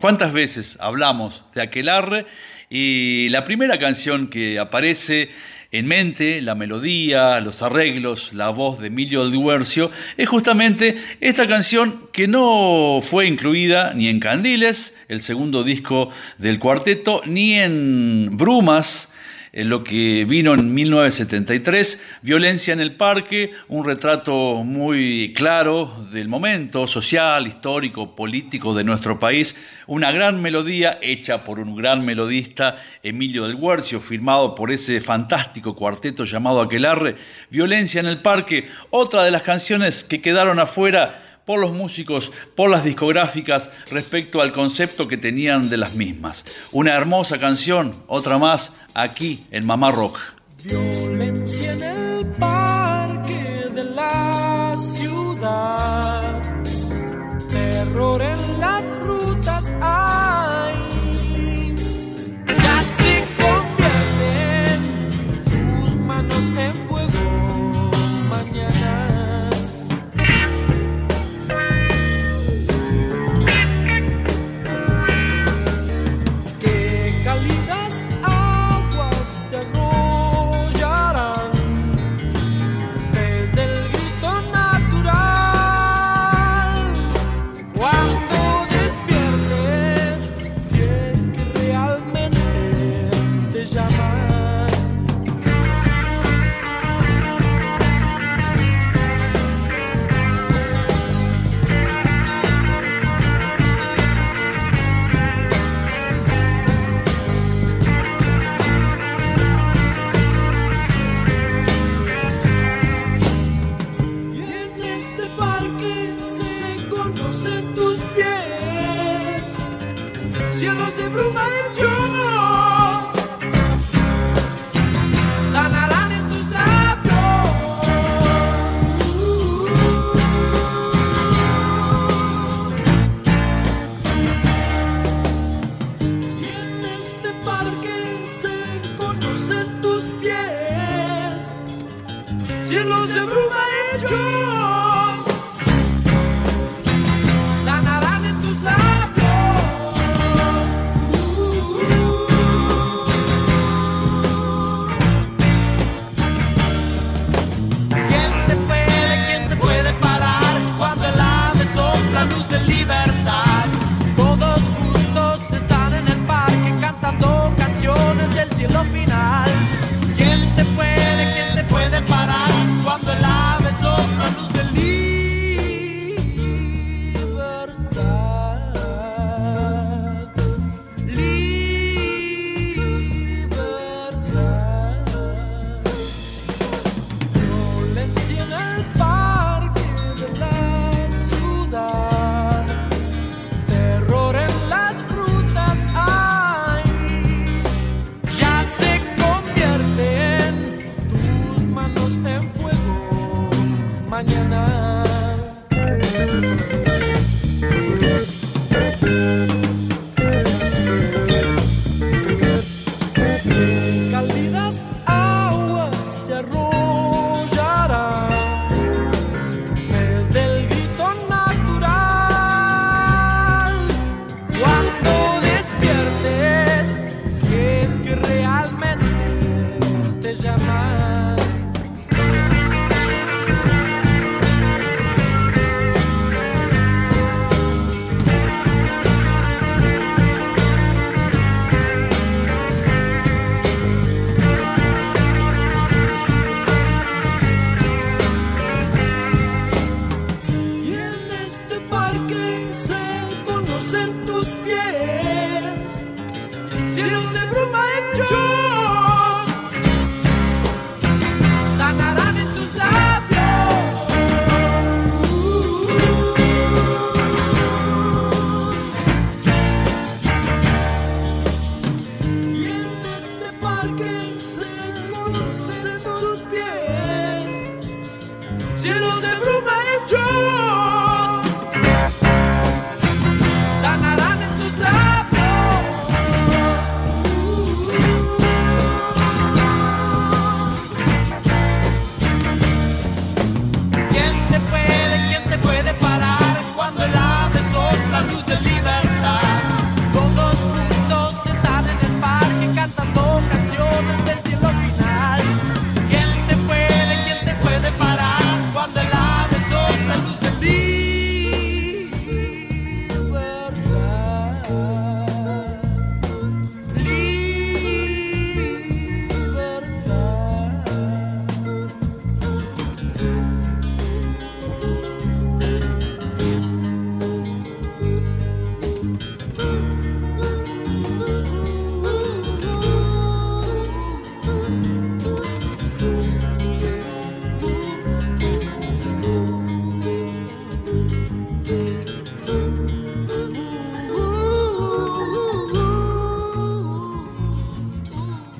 ¿Cuántas 0.00 0.32
veces 0.32 0.76
hablamos 0.80 1.44
de 1.54 1.62
aquelarre 1.62 2.26
y 2.76 3.28
la 3.28 3.44
primera 3.44 3.78
canción 3.78 4.26
que 4.26 4.58
aparece 4.58 5.30
en 5.70 5.86
mente, 5.86 6.42
la 6.42 6.56
melodía, 6.56 7.40
los 7.40 7.62
arreglos, 7.62 8.32
la 8.32 8.48
voz 8.48 8.80
de 8.80 8.88
Emilio 8.88 9.24
Duercio, 9.26 9.92
es 10.16 10.28
justamente 10.28 10.96
esta 11.20 11.46
canción 11.46 12.08
que 12.10 12.26
no 12.26 12.98
fue 13.00 13.28
incluida 13.28 13.94
ni 13.94 14.08
en 14.08 14.18
Candiles, 14.18 14.96
el 15.06 15.22
segundo 15.22 15.62
disco 15.62 16.10
del 16.38 16.58
cuarteto, 16.58 17.22
ni 17.26 17.54
en 17.54 18.30
Brumas, 18.32 19.08
en 19.54 19.68
lo 19.68 19.84
que 19.84 20.24
vino 20.28 20.52
en 20.52 20.74
1973, 20.74 22.02
Violencia 22.22 22.72
en 22.72 22.80
el 22.80 22.96
Parque, 22.96 23.52
un 23.68 23.84
retrato 23.84 24.64
muy 24.64 25.32
claro 25.32 25.94
del 26.10 26.28
momento 26.28 26.88
social, 26.88 27.46
histórico, 27.46 28.16
político 28.16 28.74
de 28.74 28.82
nuestro 28.82 29.20
país, 29.20 29.54
una 29.86 30.10
gran 30.10 30.42
melodía 30.42 30.98
hecha 31.00 31.44
por 31.44 31.60
un 31.60 31.76
gran 31.76 32.04
melodista, 32.04 32.78
Emilio 33.04 33.44
del 33.44 33.54
Huercio, 33.54 34.00
firmado 34.00 34.56
por 34.56 34.72
ese 34.72 35.00
fantástico 35.00 35.76
cuarteto 35.76 36.24
llamado 36.24 36.60
Aquelarre, 36.60 37.14
Violencia 37.48 38.00
en 38.00 38.06
el 38.06 38.18
Parque, 38.18 38.66
otra 38.90 39.22
de 39.22 39.30
las 39.30 39.42
canciones 39.42 40.02
que 40.02 40.20
quedaron 40.20 40.58
afuera 40.58 41.23
por 41.44 41.58
los 41.58 41.72
músicos, 41.72 42.30
por 42.54 42.70
las 42.70 42.84
discográficas 42.84 43.70
respecto 43.90 44.40
al 44.40 44.52
concepto 44.52 45.08
que 45.08 45.16
tenían 45.16 45.68
de 45.68 45.76
las 45.76 45.94
mismas. 45.94 46.44
Una 46.72 46.94
hermosa 46.94 47.38
canción, 47.38 47.92
otra 48.06 48.38
más, 48.38 48.72
aquí 48.94 49.44
en 49.50 49.66
Mamá 49.66 49.90
Rock. 49.90 50.18
Violencia 50.64 51.72
en 51.72 51.82
el 51.82 52.26
parque 52.38 53.68
de 53.74 53.84
la 53.84 54.74
ciudad, 54.76 56.42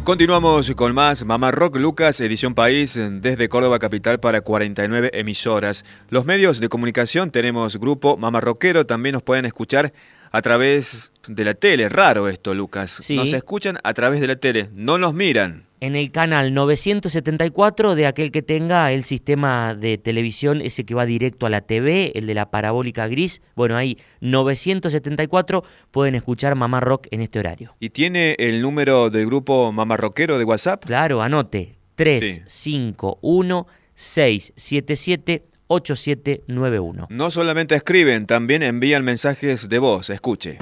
Continuamos 0.04 0.70
con 0.72 0.94
más 0.94 1.24
Mamá 1.24 1.50
Rock 1.50 1.76
Lucas, 1.76 2.20
edición 2.20 2.54
país, 2.54 2.92
desde 2.94 3.48
Córdoba 3.48 3.78
Capital 3.78 4.20
para 4.20 4.42
49 4.42 5.10
emisoras. 5.14 5.82
Los 6.10 6.26
medios 6.26 6.60
de 6.60 6.68
comunicación 6.68 7.30
tenemos 7.30 7.78
grupo 7.78 8.18
Mamá 8.18 8.42
Rockero, 8.42 8.84
también 8.84 9.14
nos 9.14 9.22
pueden 9.22 9.46
escuchar 9.46 9.94
a 10.30 10.42
través 10.42 11.10
de 11.26 11.44
la 11.46 11.54
tele. 11.54 11.88
Raro 11.88 12.28
esto, 12.28 12.52
Lucas. 12.52 12.98
Sí. 13.02 13.16
Nos 13.16 13.32
escuchan 13.32 13.78
a 13.82 13.94
través 13.94 14.20
de 14.20 14.26
la 14.26 14.36
tele, 14.36 14.68
no 14.74 14.98
nos 14.98 15.14
miran. 15.14 15.64
En 15.84 15.96
el 15.96 16.10
canal 16.10 16.54
974 16.54 17.94
de 17.94 18.06
aquel 18.06 18.32
que 18.32 18.40
tenga 18.40 18.90
el 18.90 19.04
sistema 19.04 19.74
de 19.74 19.98
televisión, 19.98 20.62
ese 20.62 20.84
que 20.84 20.94
va 20.94 21.04
directo 21.04 21.44
a 21.44 21.50
la 21.50 21.60
TV, 21.60 22.10
el 22.14 22.26
de 22.26 22.32
la 22.32 22.50
parabólica 22.50 23.06
gris, 23.06 23.42
bueno, 23.54 23.76
ahí 23.76 23.98
974 24.22 25.62
pueden 25.90 26.14
escuchar 26.14 26.54
Mamá 26.54 26.80
Rock 26.80 27.08
en 27.10 27.20
este 27.20 27.38
horario. 27.38 27.76
¿Y 27.80 27.90
tiene 27.90 28.34
el 28.38 28.62
número 28.62 29.10
del 29.10 29.26
grupo 29.26 29.72
Mamá 29.72 29.98
Rockero 29.98 30.38
de 30.38 30.44
WhatsApp? 30.44 30.86
Claro, 30.86 31.20
anote 31.20 31.76
351 31.96 33.66
677 33.94 35.44
8791. 35.66 37.08
No 37.10 37.30
solamente 37.30 37.74
escriben, 37.74 38.24
también 38.24 38.62
envían 38.62 39.04
mensajes 39.04 39.68
de 39.68 39.78
voz. 39.78 40.08
Escuche. 40.08 40.56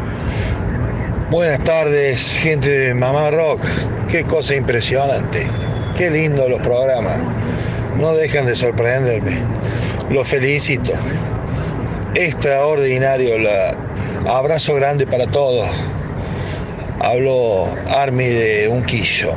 Buenas 1.33 1.65
tardes, 1.65 2.37
gente 2.43 2.69
de 2.69 2.93
Mamá 2.93 3.31
Rock. 3.31 3.63
Qué 4.11 4.23
cosa 4.25 4.55
impresionante. 4.55 5.49
Qué 5.97 6.11
lindo 6.11 6.47
los 6.47 6.61
programas. 6.61 7.25
No 7.97 8.13
dejan 8.13 8.45
de 8.45 8.55
sorprenderme. 8.55 9.39
Los 10.11 10.29
felicito. 10.29 10.93
Extraordinario. 12.15 13.39
La... 13.39 13.71
Abrazo 14.29 14.75
grande 14.75 15.07
para 15.07 15.27
todos. 15.27 15.67
Hablo 17.01 17.65
Army 17.97 18.27
de 18.27 18.69
Unquillo. 18.69 19.33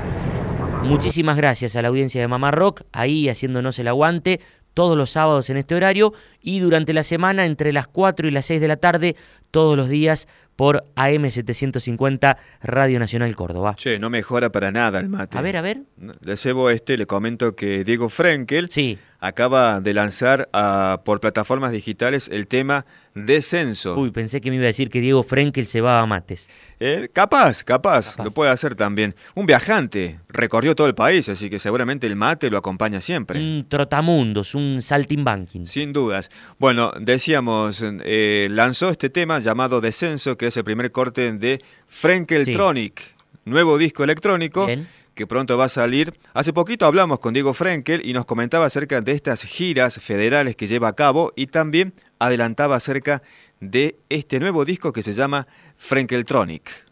Muchísimas 0.83 1.37
gracias 1.37 1.77
a 1.77 1.81
la 1.81 1.87
audiencia 1.87 2.19
de 2.19 2.27
Mamá 2.27 2.51
Rock, 2.51 2.81
ahí 2.91 3.29
haciéndonos 3.29 3.79
el 3.79 3.87
aguante 3.87 4.41
todos 4.75 4.97
los 4.97 5.09
sábados 5.11 5.49
en 5.49 5.57
este 5.57 5.73
horario 5.73 6.13
y 6.41 6.59
durante 6.59 6.93
la 6.93 7.03
semana 7.03 7.45
entre 7.45 7.73
las 7.73 7.87
4 7.87 8.27
y 8.27 8.31
las 8.31 8.45
6 8.45 8.61
de 8.61 8.67
la 8.67 8.75
tarde, 8.75 9.15
todos 9.49 9.75
los 9.77 9.87
días 9.89 10.27
por 10.55 10.85
AM750 10.95 12.37
Radio 12.63 12.99
Nacional 12.99 13.35
Córdoba. 13.35 13.75
Che, 13.77 13.99
no 13.99 14.09
mejora 14.09 14.51
para 14.51 14.71
nada 14.71 14.99
el 14.99 15.09
mate. 15.09 15.37
A 15.37 15.41
ver, 15.41 15.57
a 15.57 15.61
ver. 15.61 15.81
Le 16.21 16.37
cebo 16.37 16.69
este, 16.69 16.97
le 16.97 17.05
comento 17.05 17.55
que 17.55 17.83
Diego 17.83 18.09
Frenkel 18.09 18.69
Sí. 18.69 18.97
acaba 19.19 19.81
de 19.81 19.93
lanzar 19.93 20.49
ah, 20.53 21.01
por 21.03 21.19
plataformas 21.19 21.71
digitales 21.71 22.29
el 22.31 22.47
tema 22.47 22.85
Descenso. 23.16 23.95
Uy, 23.95 24.11
pensé 24.11 24.41
que 24.41 24.49
me 24.49 24.57
iba 24.57 24.66
a 24.66 24.68
decir 24.68 24.89
que 24.89 24.99
Diego 24.99 25.24
Frenkel 25.24 25.68
se 25.68 25.80
va 25.80 26.01
a 26.01 26.05
mates. 26.05 26.49
Eh, 26.82 27.07
capaz, 27.13 27.63
capaz, 27.63 28.18
lo 28.22 28.30
puede 28.32 28.51
hacer 28.51 28.76
también. 28.76 29.16
Un 29.36 29.45
viajante, 29.45 30.20
recorrió 30.28 30.76
todo 30.76 30.88
el 30.88 30.95
país, 30.95 31.30
así 31.30 31.49
que 31.49 31.57
seguramente 31.57 32.07
el 32.07 32.18
mate 32.18 32.49
lo 32.49 32.57
acompaña 32.57 32.99
siempre. 32.99 33.39
Un 33.39 33.68
trotamundos, 33.70 34.53
un 34.53 34.82
saltimbanking. 34.82 35.66
Sin 35.66 35.93
dudas. 35.93 36.30
Bueno, 36.59 36.91
decíamos, 36.99 37.82
eh, 37.84 38.49
lanzó 38.51 38.89
este 38.89 39.09
tema 39.09 39.39
llamado 39.39 39.80
Descenso, 39.80 40.38
que 40.38 40.47
es 40.47 40.57
el 40.57 40.66
primer 40.66 40.91
corte 40.91 41.32
de 41.32 41.63
Frenkeltronic, 41.88 43.01
nuevo 43.45 43.78
disco 43.78 44.03
electrónico 44.03 44.66
Bien. 44.66 44.89
que 45.13 45.26
pronto 45.26 45.57
va 45.57 45.66
a 45.66 45.70
salir. 45.70 46.13
Hace 46.34 46.51
poquito 46.51 46.86
hablamos 46.86 47.20
con 47.20 47.34
Diego 47.34 47.53
Frenkel 47.53 48.05
y 48.05 48.11
nos 48.11 48.26
comentaba 48.26 48.66
acerca 48.66 48.99
de 48.99 49.13
estas 49.13 49.43
giras 49.43 49.99
federales 50.01 50.57
que 50.57 50.68
lleva 50.68 50.89
a 50.89 50.93
cabo 50.93 51.32
y 51.38 51.47
también 51.47 51.93
adelantaba 52.20 52.76
acerca 52.76 53.22
de 53.59 53.97
este 54.09 54.39
nuevo 54.39 54.66
disco 54.66 54.93
que 54.93 55.03
se 55.03 55.13
llama 55.13 55.47
Frenkeltronic. 55.78 56.86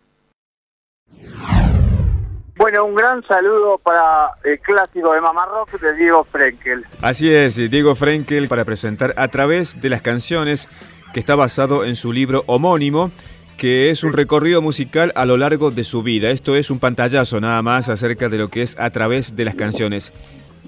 Bueno, 2.55 2.85
un 2.85 2.95
gran 2.95 3.23
saludo 3.23 3.79
para 3.79 4.29
el 4.43 4.59
clásico 4.59 5.13
de 5.13 5.21
Mamá 5.21 5.45
Rock 5.47 5.81
de 5.81 5.95
Diego 5.95 6.23
Frenkel. 6.23 6.85
Así 7.01 7.33
es, 7.33 7.55
Diego 7.55 7.95
Frenkel 7.95 8.47
para 8.47 8.63
presentar 8.63 9.13
a 9.17 9.27
través 9.27 9.81
de 9.81 9.89
las 9.89 10.01
canciones 10.01 10.67
que 11.13 11.19
está 11.19 11.35
basado 11.35 11.83
en 11.83 11.95
su 11.95 12.13
libro 12.13 12.43
homónimo, 12.45 13.11
que 13.57 13.89
es 13.89 14.03
un 14.03 14.13
recorrido 14.13 14.61
musical 14.61 15.11
a 15.15 15.25
lo 15.25 15.35
largo 15.37 15.71
de 15.71 15.83
su 15.83 16.03
vida. 16.03 16.29
Esto 16.29 16.55
es 16.55 16.69
un 16.69 16.79
pantallazo 16.79 17.41
nada 17.41 17.61
más 17.61 17.89
acerca 17.89 18.29
de 18.29 18.37
lo 18.37 18.49
que 18.49 18.61
es 18.61 18.77
a 18.79 18.89
través 18.91 19.35
de 19.35 19.45
las 19.45 19.55
canciones. 19.55 20.13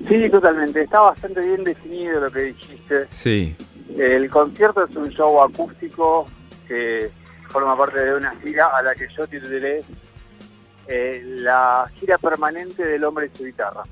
Sí, 0.09 0.29
totalmente. 0.29 0.81
Está 0.81 0.99
bastante 0.99 1.39
bien 1.41 1.63
definido 1.63 2.19
lo 2.19 2.31
que 2.31 2.41
dijiste. 2.41 3.05
Sí, 3.09 3.55
El 3.97 4.29
concierto 4.29 4.85
es 4.85 4.95
un 4.95 5.09
show 5.09 5.41
acústico 5.41 6.27
que 6.67 7.11
forma 7.49 7.77
parte 7.77 7.99
de 7.99 8.15
una 8.15 8.35
gira 8.41 8.67
a 8.67 8.81
la 8.81 8.95
que 8.95 9.07
yo 9.15 9.27
titulé 9.27 9.83
eh, 10.87 11.21
La 11.25 11.89
gira 11.99 12.17
permanente 12.17 12.85
del 12.85 13.03
hombre 13.03 13.29
y 13.33 13.37
su 13.37 13.45
guitarra. 13.45 13.83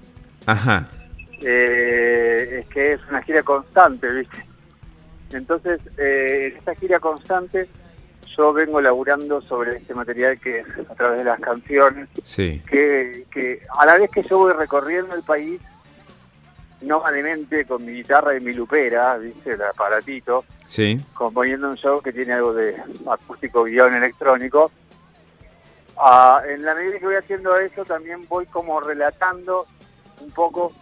ajá, 0.46 0.88
Eh, 1.42 2.60
es 2.62 2.68
que 2.74 2.94
es 2.94 3.02
una 3.10 3.22
gira 3.22 3.44
constante, 3.44 4.10
¿viste? 4.12 4.46
Entonces, 5.32 5.80
eh, 5.98 6.50
en 6.52 6.58
esta 6.58 6.76
gira 6.76 7.00
constante 7.00 7.68
yo 8.38 8.54
vengo 8.54 8.82
laburando 8.82 9.42
sobre 9.42 9.78
este 9.78 9.94
material 9.94 10.40
que 10.40 10.60
es 10.60 10.68
a 10.90 10.96
través 10.96 11.20
de 11.20 11.26
las 11.26 11.40
canciones, 11.40 12.10
sí, 12.24 12.62
que, 12.68 13.26
que 13.32 13.62
a 13.78 13.86
la 13.86 13.98
vez 13.98 14.10
que 14.10 14.24
yo 14.24 14.40
voy 14.40 14.54
recorriendo 14.54 15.16
el 15.16 15.22
país, 15.24 15.60
nómadamente 16.84 17.66
con 17.66 17.86
mi 17.86 17.94
guitarra 17.94 18.36
y 18.36 18.40
mi 18.40 18.54
lupera, 18.54 19.18
¿viste? 19.18 19.54
El 19.54 19.62
aparatito, 19.62 20.46
sí, 20.68 21.00
componiendo 21.14 21.70
un 21.70 21.78
show 21.78 22.02
que 22.02 22.14
tiene 22.14 22.34
algo 22.34 22.54
de 22.54 22.76
acústico 23.10 23.64
guion 23.64 23.94
electrónico. 23.94 24.72
Ah, 25.98 26.42
en 26.48 26.64
la 26.64 26.76
medida 26.76 27.00
que 27.00 27.06
voy 27.06 27.16
haciendo 27.16 27.58
eso, 27.58 27.86
también 27.86 28.28
voy 28.28 28.46
como 28.48 28.80
relatando 28.80 29.68
un 30.20 30.32
poco 30.32 30.74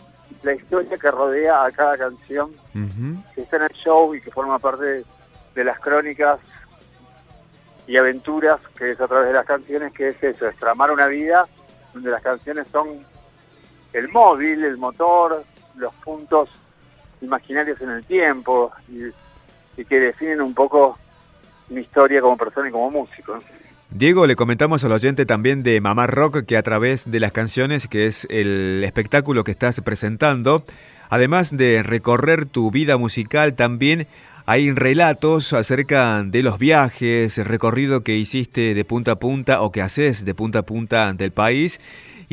la 0.44 0.54
historia 0.54 0.98
que 0.98 1.12
rodea 1.12 1.66
a 1.66 1.72
cada 1.72 1.98
canción 1.98 2.52
que 3.36 3.42
está 3.42 3.58
en 3.58 3.64
el 3.64 3.74
show 3.74 4.16
y 4.16 4.22
que 4.22 4.32
forma 4.32 4.58
parte 4.60 4.86
de, 4.86 5.06
de 5.56 5.64
las 5.64 5.80
crónicas 5.80 6.40
y 7.88 7.98
aventuras 7.98 8.60
que 8.78 8.92
es 8.92 9.02
a 9.02 9.08
través 9.08 9.28
de 9.28 9.34
las 9.34 9.46
canciones, 9.46 9.92
que 9.94 10.10
es 10.10 10.24
eso, 10.24 10.48
es 10.48 10.56
tramar 10.58 10.92
una 10.92 11.08
vida 11.08 11.48
donde 11.94 12.10
las 12.10 12.22
canciones 12.22 12.66
son 12.72 13.06
el 13.94 14.10
móvil, 14.10 14.64
el 14.64 14.78
motor, 14.78 15.44
los 15.76 15.94
puntos 15.96 16.50
imaginarios 17.22 17.80
en 17.82 17.90
el 17.90 18.04
tiempo 18.04 18.72
y, 18.90 19.12
que 19.86 20.00
definen 20.00 20.42
un 20.42 20.54
poco 20.54 21.00
mi 21.70 21.82
historia 21.82 22.22
como 22.22 22.38
persona 22.38 22.70
y 22.70 22.72
como 22.72 22.92
músico. 22.92 23.40
Diego, 23.90 24.28
le 24.28 24.36
comentamos 24.36 24.84
al 24.84 24.92
oyente 24.92 25.26
también 25.26 25.64
de 25.64 25.82
Mamá 25.82 26.06
Rock 26.06 26.46
que 26.46 26.56
a 26.56 26.62
través 26.62 27.10
de 27.10 27.20
las 27.20 27.32
canciones, 27.32 27.88
que 27.88 28.06
es 28.06 28.28
el 28.30 28.84
espectáculo 28.86 29.44
que 29.44 29.52
estás 29.52 29.82
presentando, 29.82 30.64
además 31.10 31.56
de 31.58 31.82
recorrer 31.84 32.46
tu 32.46 32.70
vida 32.70 32.98
musical, 32.98 33.56
también 33.56 34.08
hay 34.46 34.72
relatos 34.72 35.54
acerca 35.54 36.24
de 36.24 36.44
los 36.44 36.58
viajes, 36.58 37.38
el 37.38 37.46
recorrido 37.46 38.04
que 38.04 38.18
hiciste 38.18 38.74
de 38.74 38.86
punta 38.86 39.14
a 39.14 39.16
punta 39.16 39.62
o 39.62 39.72
que 39.72 39.82
haces 39.82 40.26
de 40.26 40.36
punta 40.36 40.60
a 40.60 40.64
punta 40.64 41.14
del 41.14 41.32
país. 41.32 41.80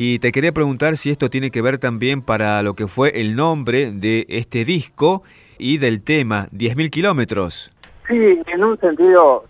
Y 0.01 0.19
te 0.19 0.31
quería 0.31 0.53
preguntar 0.53 0.95
si 0.95 1.11
esto 1.11 1.29
tiene 1.29 1.51
que 1.51 1.61
ver 1.61 1.77
también 1.77 2.21
para 2.21 2.63
lo 2.63 2.73
que 2.73 2.87
fue 2.87 3.19
el 3.19 3.35
nombre 3.35 3.91
de 3.91 4.25
este 4.29 4.63
disco 4.63 5.23
y 5.57 5.77
del 5.77 6.01
tema 6.01 6.47
10.000 6.53 6.89
kilómetros. 6.89 7.69
Sí, 8.07 8.41
en 8.47 8.63
un 8.63 8.79
sentido, 8.79 9.43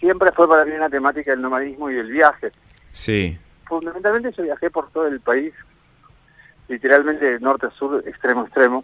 siempre 0.00 0.32
fue 0.32 0.48
para 0.48 0.64
mí 0.64 0.72
una 0.72 0.88
temática 0.88 1.34
el 1.34 1.42
nomadismo 1.42 1.90
y 1.90 1.98
el 1.98 2.10
viaje. 2.10 2.52
Sí, 2.90 3.38
Fundamentalmente 3.66 4.32
yo 4.32 4.44
viajé 4.44 4.70
por 4.70 4.90
todo 4.92 5.06
el 5.06 5.20
país, 5.20 5.52
literalmente 6.68 7.32
de 7.32 7.38
norte 7.38 7.66
a 7.66 7.70
sur, 7.72 8.02
extremo 8.06 8.40
a 8.40 8.44
extremo, 8.44 8.82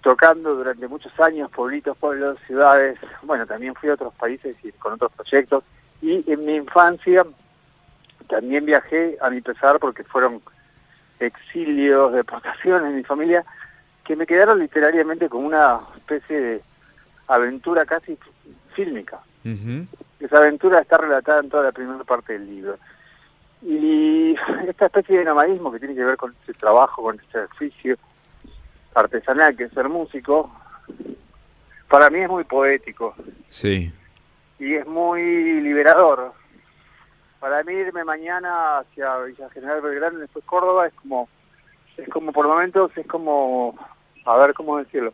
tocando 0.00 0.54
durante 0.54 0.88
muchos 0.88 1.12
años, 1.20 1.50
pueblitos, 1.50 1.98
pueblos, 1.98 2.38
ciudades. 2.46 2.98
Bueno, 3.22 3.46
también 3.46 3.74
fui 3.74 3.90
a 3.90 3.92
otros 3.92 4.14
países 4.14 4.56
y 4.62 4.72
con 4.72 4.94
otros 4.94 5.12
proyectos. 5.12 5.64
Y 6.00 6.24
en 6.32 6.46
mi 6.46 6.54
infancia 6.54 7.26
también 8.28 8.64
viajé 8.64 9.16
a 9.20 9.30
mi 9.30 9.40
pesar 9.40 9.78
porque 9.78 10.04
fueron 10.04 10.40
exilios, 11.20 12.12
deportaciones 12.12 12.90
en 12.90 12.96
mi 12.96 13.04
familia, 13.04 13.44
que 14.04 14.16
me 14.16 14.26
quedaron 14.26 14.58
literariamente 14.58 15.28
como 15.28 15.46
una 15.46 15.80
especie 15.96 16.40
de 16.40 16.62
aventura 17.26 17.84
casi 17.86 18.18
fílmica. 18.74 19.20
Esa 20.20 20.38
aventura 20.38 20.80
está 20.80 20.96
relatada 20.96 21.40
en 21.40 21.50
toda 21.50 21.64
la 21.64 21.72
primera 21.72 22.02
parte 22.04 22.34
del 22.34 22.46
libro. 22.46 22.78
Y 23.62 24.34
esta 24.68 24.86
especie 24.86 25.18
de 25.18 25.24
nomadismo 25.24 25.72
que 25.72 25.78
tiene 25.78 25.94
que 25.94 26.04
ver 26.04 26.16
con 26.16 26.34
este 26.40 26.54
trabajo, 26.54 27.02
con 27.02 27.18
este 27.20 27.40
oficio 27.40 27.96
artesanal 28.94 29.56
que 29.56 29.64
es 29.64 29.72
ser 29.72 29.88
músico, 29.88 30.50
para 31.88 32.10
mí 32.10 32.20
es 32.20 32.28
muy 32.28 32.44
poético 32.44 33.14
sí. 33.48 33.92
y 34.58 34.74
es 34.74 34.86
muy 34.86 35.60
liberador. 35.60 36.32
Para 37.40 37.62
mí 37.62 37.72
irme 37.72 38.04
mañana 38.04 38.78
hacia 38.78 39.18
Villa 39.18 39.50
General 39.50 39.80
Belgrano 39.80 40.18
y 40.18 40.22
después 40.22 40.44
Córdoba 40.44 40.86
es 40.86 40.94
como, 40.94 41.28
es 41.96 42.08
como 42.08 42.32
por 42.32 42.46
momentos, 42.46 42.90
es 42.96 43.06
como, 43.06 43.78
a 44.24 44.36
ver 44.38 44.54
cómo 44.54 44.78
decirlo, 44.78 45.12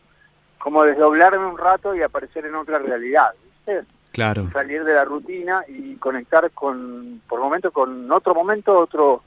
como 0.58 0.84
desdoblarme 0.84 1.44
un 1.44 1.58
rato 1.58 1.94
y 1.94 2.02
aparecer 2.02 2.46
en 2.46 2.54
otra 2.54 2.78
realidad. 2.78 3.30
¿viste? 3.42 3.84
Claro. 4.12 4.50
salir 4.52 4.84
de 4.84 4.94
la 4.94 5.04
rutina 5.04 5.62
y 5.68 5.94
conectar 5.96 6.50
con, 6.50 7.22
por 7.28 7.40
momento, 7.40 7.70
con 7.70 8.10
otro 8.10 8.34
momento, 8.34 8.78
otro 8.78 9.22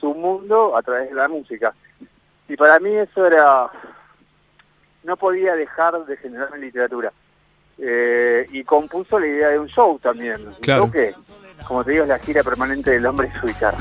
submundo 0.00 0.76
a 0.76 0.82
través 0.82 1.08
de 1.10 1.14
la 1.14 1.28
música. 1.28 1.74
Y 2.48 2.56
para 2.56 2.78
mí 2.80 2.94
eso 2.94 3.26
era, 3.26 3.70
no 5.04 5.16
podía 5.16 5.54
dejar 5.54 6.04
de 6.04 6.16
generar 6.16 6.58
literatura. 6.58 7.12
Eh, 7.78 8.46
y 8.52 8.62
compuso 8.64 9.18
la 9.18 9.26
idea 9.26 9.48
de 9.48 9.58
un 9.58 9.68
show 9.68 9.98
también. 9.98 10.46
Un 10.46 10.54
Claro. 10.54 10.84
show 10.84 10.92
que, 10.92 11.14
como 11.66 11.84
te 11.84 11.92
digo, 11.92 12.04
es 12.04 12.08
la 12.08 12.18
gira 12.18 12.42
permanente 12.42 12.90
del 12.92 13.04
hombre 13.06 13.30
y 13.34 13.40
su 13.40 13.46
guitarra. 13.46 13.78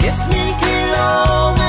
Diez 0.00 0.28
mil 0.28 0.54
kilómetros 0.56 1.63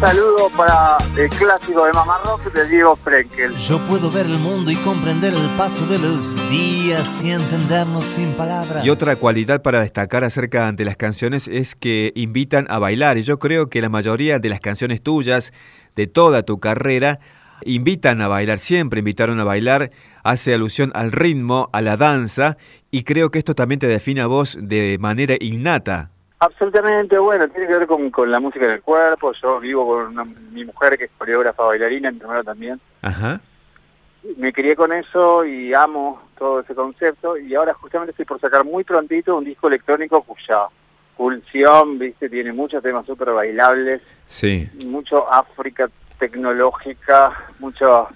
un 0.00 0.06
saludo 0.06 0.48
para 0.56 0.96
el 1.16 1.28
clásico 1.28 1.84
de 1.84 1.92
Mamá 1.92 2.18
Rock 2.24 2.52
de 2.52 2.68
Diego 2.68 2.94
Frenkel. 2.94 3.54
Yo 3.56 3.80
puedo 3.80 4.10
ver 4.10 4.26
el 4.26 4.38
mundo 4.38 4.70
y 4.70 4.76
comprender 4.76 5.34
el 5.34 5.48
paso 5.56 5.84
de 5.86 5.98
los 5.98 6.36
días 6.50 7.22
y 7.24 7.32
entendernos 7.32 8.04
sin 8.04 8.32
palabras. 8.34 8.84
Y 8.84 8.90
otra 8.90 9.16
cualidad 9.16 9.60
para 9.62 9.80
destacar 9.80 10.22
acerca 10.22 10.70
de 10.70 10.84
las 10.84 10.96
canciones 10.96 11.48
es 11.48 11.74
que 11.74 12.12
invitan 12.14 12.66
a 12.70 12.78
bailar. 12.78 13.18
Y 13.18 13.22
yo 13.22 13.40
creo 13.40 13.68
que 13.70 13.82
la 13.82 13.88
mayoría 13.88 14.38
de 14.38 14.48
las 14.48 14.60
canciones 14.60 15.02
tuyas, 15.02 15.52
de 15.96 16.06
toda 16.06 16.44
tu 16.44 16.60
carrera, 16.60 17.18
invitan 17.64 18.22
a 18.22 18.28
bailar, 18.28 18.60
siempre 18.60 19.00
invitaron 19.00 19.40
a 19.40 19.44
bailar 19.44 19.90
hace 20.22 20.54
alusión 20.54 20.92
al 20.94 21.10
ritmo, 21.10 21.70
a 21.72 21.80
la 21.80 21.96
danza, 21.96 22.56
y 22.92 23.02
creo 23.02 23.30
que 23.30 23.38
esto 23.40 23.54
también 23.54 23.80
te 23.80 23.88
define 23.88 24.20
a 24.20 24.26
vos 24.26 24.58
de 24.60 24.96
manera 25.00 25.34
innata. 25.40 26.10
Absolutamente, 26.40 27.18
bueno, 27.18 27.48
tiene 27.48 27.66
que 27.66 27.78
ver 27.78 27.86
con, 27.88 28.10
con 28.10 28.30
la 28.30 28.38
música 28.38 28.66
del 28.66 28.80
cuerpo. 28.80 29.32
Yo 29.42 29.58
vivo 29.58 29.86
con 29.86 30.06
una- 30.06 30.24
mi 30.24 30.64
mujer 30.64 30.96
que 30.96 31.04
es 31.04 31.10
coreógrafa 31.18 31.64
bailarina, 31.64 32.12
mi 32.12 32.20
hermano 32.20 32.44
también. 32.44 32.80
Ajá. 33.02 33.40
Me 34.36 34.52
crié 34.52 34.76
con 34.76 34.92
eso 34.92 35.44
y 35.44 35.74
amo 35.74 36.22
todo 36.38 36.60
ese 36.60 36.74
concepto. 36.74 37.36
Y 37.36 37.54
ahora 37.56 37.74
justamente 37.74 38.12
estoy 38.12 38.24
por 38.24 38.40
sacar 38.40 38.64
muy 38.64 38.84
prontito 38.84 39.36
un 39.36 39.44
disco 39.44 39.66
electrónico 39.68 40.22
cuya 40.22 40.66
pulsión, 41.16 41.98
viste, 41.98 42.28
tiene 42.30 42.52
muchos 42.52 42.82
temas 42.84 43.04
súper 43.04 43.32
bailables, 43.32 44.00
Sí. 44.28 44.68
mucho 44.86 45.28
África 45.32 45.88
tecnológica, 46.20 47.32
mucho 47.58 48.08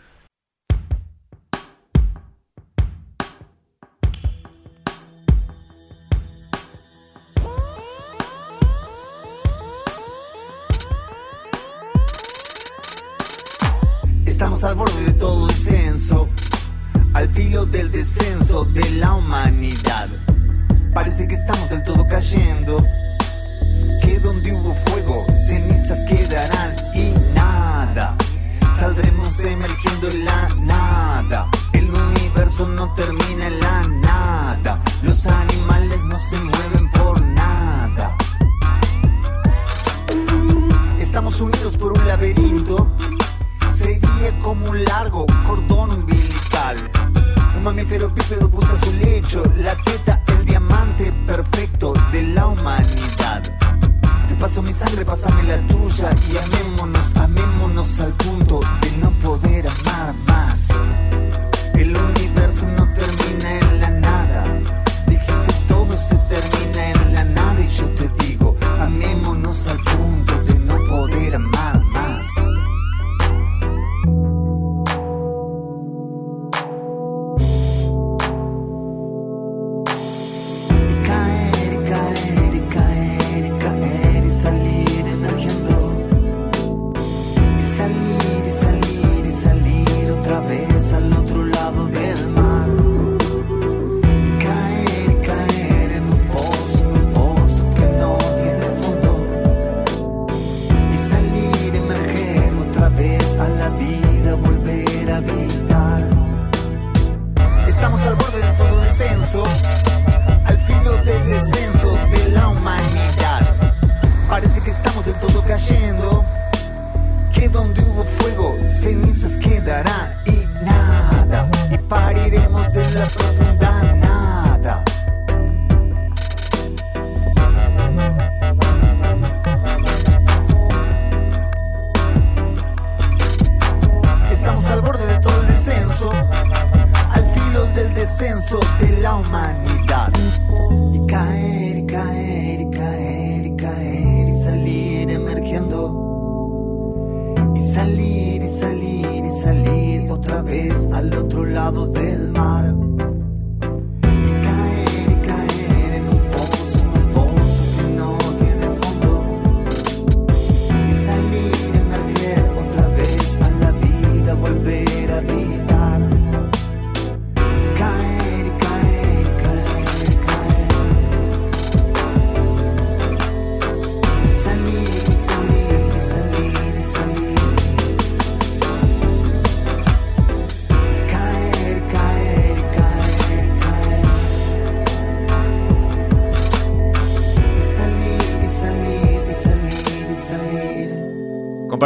que 21.29 21.35
estamos 21.35 21.62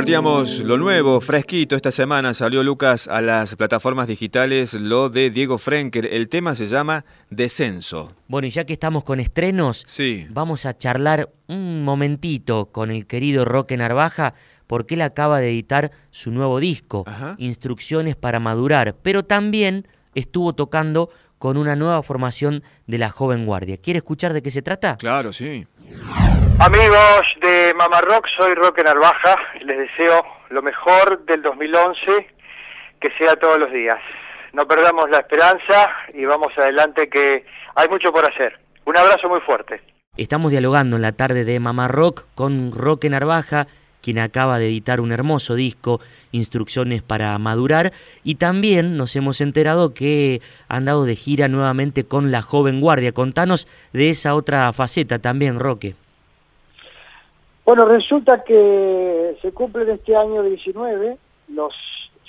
Compartíamos 0.07 0.61
lo 0.61 0.79
nuevo, 0.79 1.21
fresquito. 1.21 1.75
Esta 1.75 1.91
semana 1.91 2.33
salió 2.33 2.63
Lucas 2.63 3.09
a 3.09 3.21
las 3.21 3.57
plataformas 3.57 4.07
digitales 4.07 4.75
lo 4.75 5.09
de 5.11 5.31
Diego 5.31 5.59
Frenkel. 5.59 6.05
El 6.07 6.29
tema 6.29 6.55
se 6.55 6.67
llama 6.67 7.05
Descenso. 7.29 8.13
Bueno, 8.29 8.47
y 8.47 8.51
ya 8.51 8.63
que 8.65 8.73
estamos 8.73 9.03
con 9.03 9.19
estrenos, 9.19 9.83
Sí. 9.89 10.29
vamos 10.31 10.65
a 10.65 10.79
charlar 10.79 11.31
un 11.49 11.83
momentito 11.83 12.67
con 12.67 12.93
el 12.93 13.09
querido 13.09 13.45
Roque 13.45 13.77
Narvaja, 13.77 14.35
porque 14.69 14.95
él 14.95 15.03
acaba 15.03 15.41
de 15.41 15.51
editar 15.51 15.91
su 16.13 16.31
nuevo 16.31 16.61
disco, 16.61 17.05
Instrucciones 17.39 18.15
para 18.15 18.39
Madurar, 18.39 18.95
pero 19.03 19.25
también 19.25 19.89
estuvo 20.15 20.53
tocando 20.55 21.11
con 21.39 21.57
una 21.57 21.75
nueva 21.75 22.01
formación 22.05 22.63
de 22.87 22.99
la 22.99 23.11
Joven 23.11 23.45
Guardia. 23.45 23.79
¿Quiere 23.79 23.99
escuchar 23.99 24.35
de 24.35 24.41
qué 24.43 24.53
se 24.53 24.63
trata? 24.63 24.99
Claro, 24.99 25.33
sí. 25.33 25.67
Amigos 26.59 27.37
de 27.43 27.75
Mamá 27.77 28.01
Rock, 28.01 28.29
soy 28.35 28.55
Roque 28.55 28.83
Narvaja. 28.83 29.37
Les 29.61 29.77
deseo 29.77 30.25
lo 30.49 30.63
mejor 30.63 31.23
del 31.27 31.43
2011, 31.43 32.27
que 32.99 33.11
sea 33.19 33.37
todos 33.37 33.59
los 33.59 33.71
días. 33.71 33.99
No 34.55 34.67
perdamos 34.67 35.11
la 35.11 35.19
esperanza 35.19 35.91
y 36.15 36.25
vamos 36.25 36.57
adelante 36.57 37.11
que 37.11 37.45
hay 37.75 37.89
mucho 37.91 38.11
por 38.11 38.25
hacer. 38.25 38.59
Un 38.87 38.97
abrazo 38.97 39.29
muy 39.29 39.41
fuerte. 39.41 39.83
Estamos 40.17 40.51
dialogando 40.51 40.97
en 40.97 41.03
la 41.03 41.13
tarde 41.13 41.45
de 41.45 41.61
Mamá 41.61 41.89
Rock 41.89 42.25
con 42.35 42.73
Roque 42.73 43.11
Narvaja, 43.11 43.67
quien 44.01 44.19
acaba 44.19 44.59
de 44.59 44.69
editar 44.69 45.03
un 45.03 45.13
hermoso 45.13 45.57
disco, 45.57 46.01
Instrucciones 46.33 47.03
para 47.03 47.37
Madurar, 47.37 47.93
y 48.25 48.37
también 48.37 48.97
nos 48.97 49.15
hemos 49.15 49.43
enterado 49.43 49.93
que 49.93 50.41
han 50.69 50.87
dado 50.87 51.05
de 51.05 51.17
gira 51.17 51.49
nuevamente 51.49 52.05
con 52.05 52.31
la 52.31 52.41
Joven 52.41 52.81
Guardia. 52.81 53.13
Contanos 53.13 53.69
de 53.93 54.09
esa 54.09 54.35
otra 54.35 54.73
faceta 54.73 55.19
también, 55.19 55.61
Roque. 55.61 55.95
Bueno, 57.67 57.85
resulta 57.85 58.45
que 58.45 59.37
se 59.43 59.51
cumplen 59.51 59.91
este 59.91 60.15
año 60.15 60.45
19 60.45 61.19
los 61.49 61.75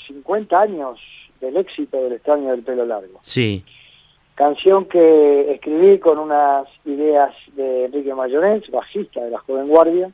50 0.07 0.59
años 0.59 0.99
del 1.39 1.57
éxito 1.57 2.01
del 2.01 2.13
extraño 2.13 2.49
del 2.49 2.63
pelo 2.63 2.88
largo. 2.88 3.19
Sí. 3.21 3.63
Canción 4.33 4.85
que 4.85 5.51
escribí 5.51 5.99
con 5.99 6.17
unas 6.17 6.65
ideas 6.85 7.35
de 7.55 7.85
Enrique 7.85 8.15
Mayonés, 8.15 8.67
bajista 8.71 9.23
de 9.23 9.29
la 9.29 9.38
Joven 9.38 9.67
Guardia, 9.67 10.11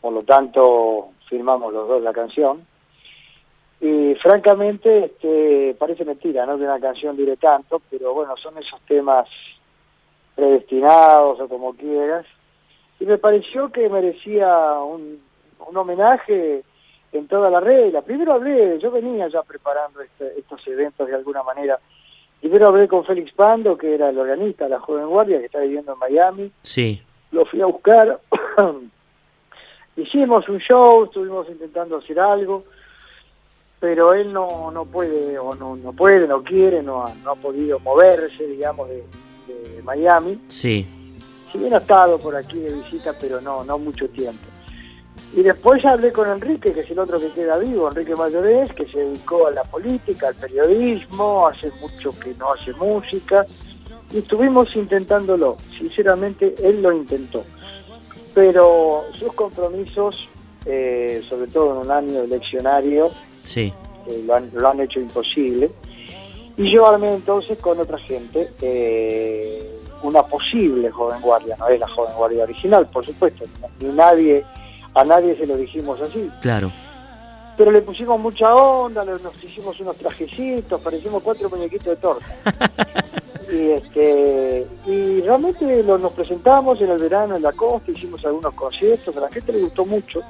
por 0.00 0.12
lo 0.12 0.22
tanto 0.22 1.08
firmamos 1.28 1.72
los 1.72 1.88
dos 1.88 2.00
la 2.00 2.12
canción. 2.12 2.64
Y 3.80 4.14
francamente, 4.22 5.06
este, 5.06 5.74
parece 5.78 6.04
mentira, 6.04 6.46
¿no? 6.46 6.56
Que 6.56 6.64
una 6.64 6.78
canción 6.78 7.16
dure 7.16 7.36
tanto, 7.36 7.82
pero 7.90 8.14
bueno, 8.14 8.36
son 8.36 8.56
esos 8.58 8.80
temas 8.82 9.28
predestinados 10.36 11.40
o 11.40 11.48
como 11.48 11.74
quieras. 11.74 12.24
Y 13.00 13.06
me 13.06 13.18
pareció 13.18 13.70
que 13.70 13.88
merecía 13.88 14.72
un, 14.80 15.20
un 15.68 15.76
homenaje 15.76 16.62
en 17.12 17.26
toda 17.28 17.48
la 17.50 17.60
regla. 17.60 18.02
Primero 18.02 18.32
hablé, 18.34 18.78
yo 18.80 18.90
venía 18.90 19.28
ya 19.28 19.42
preparando 19.42 20.00
este- 20.00 20.38
estos 20.38 20.66
eventos 20.66 21.06
de 21.08 21.14
alguna 21.14 21.42
manera. 21.42 21.78
Primero 22.40 22.68
hablé 22.68 22.86
con 22.88 23.04
Félix 23.04 23.32
Pando, 23.32 23.76
que 23.76 23.94
era 23.94 24.10
el 24.10 24.18
organista 24.18 24.64
de 24.64 24.70
la 24.70 24.80
Joven 24.80 25.06
Guardia, 25.06 25.38
que 25.40 25.46
está 25.46 25.60
viviendo 25.60 25.92
en 25.92 25.98
Miami. 25.98 26.52
Sí, 26.62 27.02
Lo 27.30 27.44
fui 27.46 27.60
a 27.60 27.66
buscar. 27.66 28.20
Hicimos 29.96 30.48
un 30.48 30.58
show, 30.58 31.04
estuvimos 31.04 31.48
intentando 31.48 31.96
hacer 31.96 32.20
algo, 32.20 32.64
pero 33.80 34.14
él 34.14 34.32
no, 34.32 34.70
no 34.70 34.84
puede, 34.84 35.36
o 35.38 35.54
no, 35.56 35.74
no 35.76 35.92
puede, 35.92 36.28
no 36.28 36.42
quiere, 36.44 36.82
no 36.82 37.04
ha, 37.04 37.12
no 37.24 37.32
ha 37.32 37.34
podido 37.34 37.80
moverse, 37.80 38.46
digamos, 38.46 38.88
de, 38.88 39.04
de 39.48 39.82
Miami. 39.82 40.40
sí, 40.48 40.86
Si 41.50 41.58
bien 41.58 41.74
ha 41.74 41.78
estado 41.78 42.18
por 42.18 42.36
aquí 42.36 42.58
de 42.58 42.72
visita, 42.72 43.12
pero 43.20 43.40
no, 43.40 43.64
no 43.64 43.78
mucho 43.78 44.08
tiempo. 44.08 44.44
Y 45.34 45.42
después 45.42 45.84
hablé 45.84 46.12
con 46.12 46.28
Enrique, 46.30 46.72
que 46.72 46.80
es 46.80 46.90
el 46.90 46.98
otro 46.98 47.20
que 47.20 47.30
queda 47.30 47.58
vivo, 47.58 47.88
Enrique 47.88 48.14
Mayorés, 48.16 48.72
que 48.72 48.86
se 48.86 48.98
dedicó 48.98 49.46
a 49.46 49.50
la 49.50 49.64
política, 49.64 50.28
al 50.28 50.34
periodismo, 50.34 51.46
hace 51.46 51.70
mucho 51.80 52.18
que 52.18 52.34
no 52.34 52.52
hace 52.52 52.72
música, 52.72 53.44
y 54.10 54.18
estuvimos 54.18 54.74
intentándolo. 54.74 55.58
Sinceramente, 55.76 56.54
él 56.62 56.82
lo 56.82 56.92
intentó. 56.92 57.44
Pero 58.34 59.04
sus 59.12 59.32
compromisos, 59.34 60.28
eh, 60.64 61.22
sobre 61.28 61.50
todo 61.50 61.72
en 61.72 61.78
un 61.86 61.90
año 61.90 62.22
eleccionario, 62.22 63.10
sí. 63.42 63.72
eh, 64.06 64.22
lo, 64.26 64.34
han, 64.34 64.50
lo 64.54 64.68
han 64.68 64.80
hecho 64.80 65.00
imposible. 65.00 65.70
Y 66.56 66.70
yo 66.72 66.86
armé 66.86 67.14
entonces 67.14 67.58
con 67.58 67.78
otra 67.78 67.98
gente 67.98 68.48
eh, 68.62 69.77
una 70.02 70.22
posible 70.22 70.90
joven 70.90 71.20
guardia, 71.20 71.56
no 71.58 71.68
es 71.68 71.80
la 71.80 71.88
joven 71.88 72.14
guardia 72.16 72.44
original, 72.44 72.86
por 72.88 73.04
supuesto, 73.04 73.44
ni 73.80 73.88
nadie, 73.88 74.44
a 74.94 75.04
nadie 75.04 75.36
se 75.36 75.46
lo 75.46 75.56
dijimos 75.56 76.00
así, 76.00 76.30
Claro. 76.40 76.70
pero 77.56 77.70
le 77.70 77.82
pusimos 77.82 78.18
mucha 78.20 78.54
onda, 78.54 79.04
nos 79.04 79.20
hicimos 79.42 79.78
unos 79.80 79.96
trajecitos, 79.96 80.80
parecimos 80.80 81.22
cuatro 81.22 81.48
muñequitos 81.50 81.86
de 81.86 81.96
torta. 81.96 82.26
y 83.50 83.70
este 83.70 84.66
y 84.86 85.20
realmente 85.22 85.82
lo- 85.82 85.96
nos 85.98 86.12
presentamos 86.12 86.80
en 86.82 86.90
el 86.90 86.98
verano 86.98 87.34
en 87.36 87.42
la 87.42 87.52
costa, 87.52 87.90
hicimos 87.90 88.24
algunos 88.24 88.52
conciertos, 88.54 89.16
a 89.16 89.20
la 89.20 89.28
gente 89.30 89.52
le 89.52 89.60
gustó 89.60 89.84
mucho. 89.86 90.20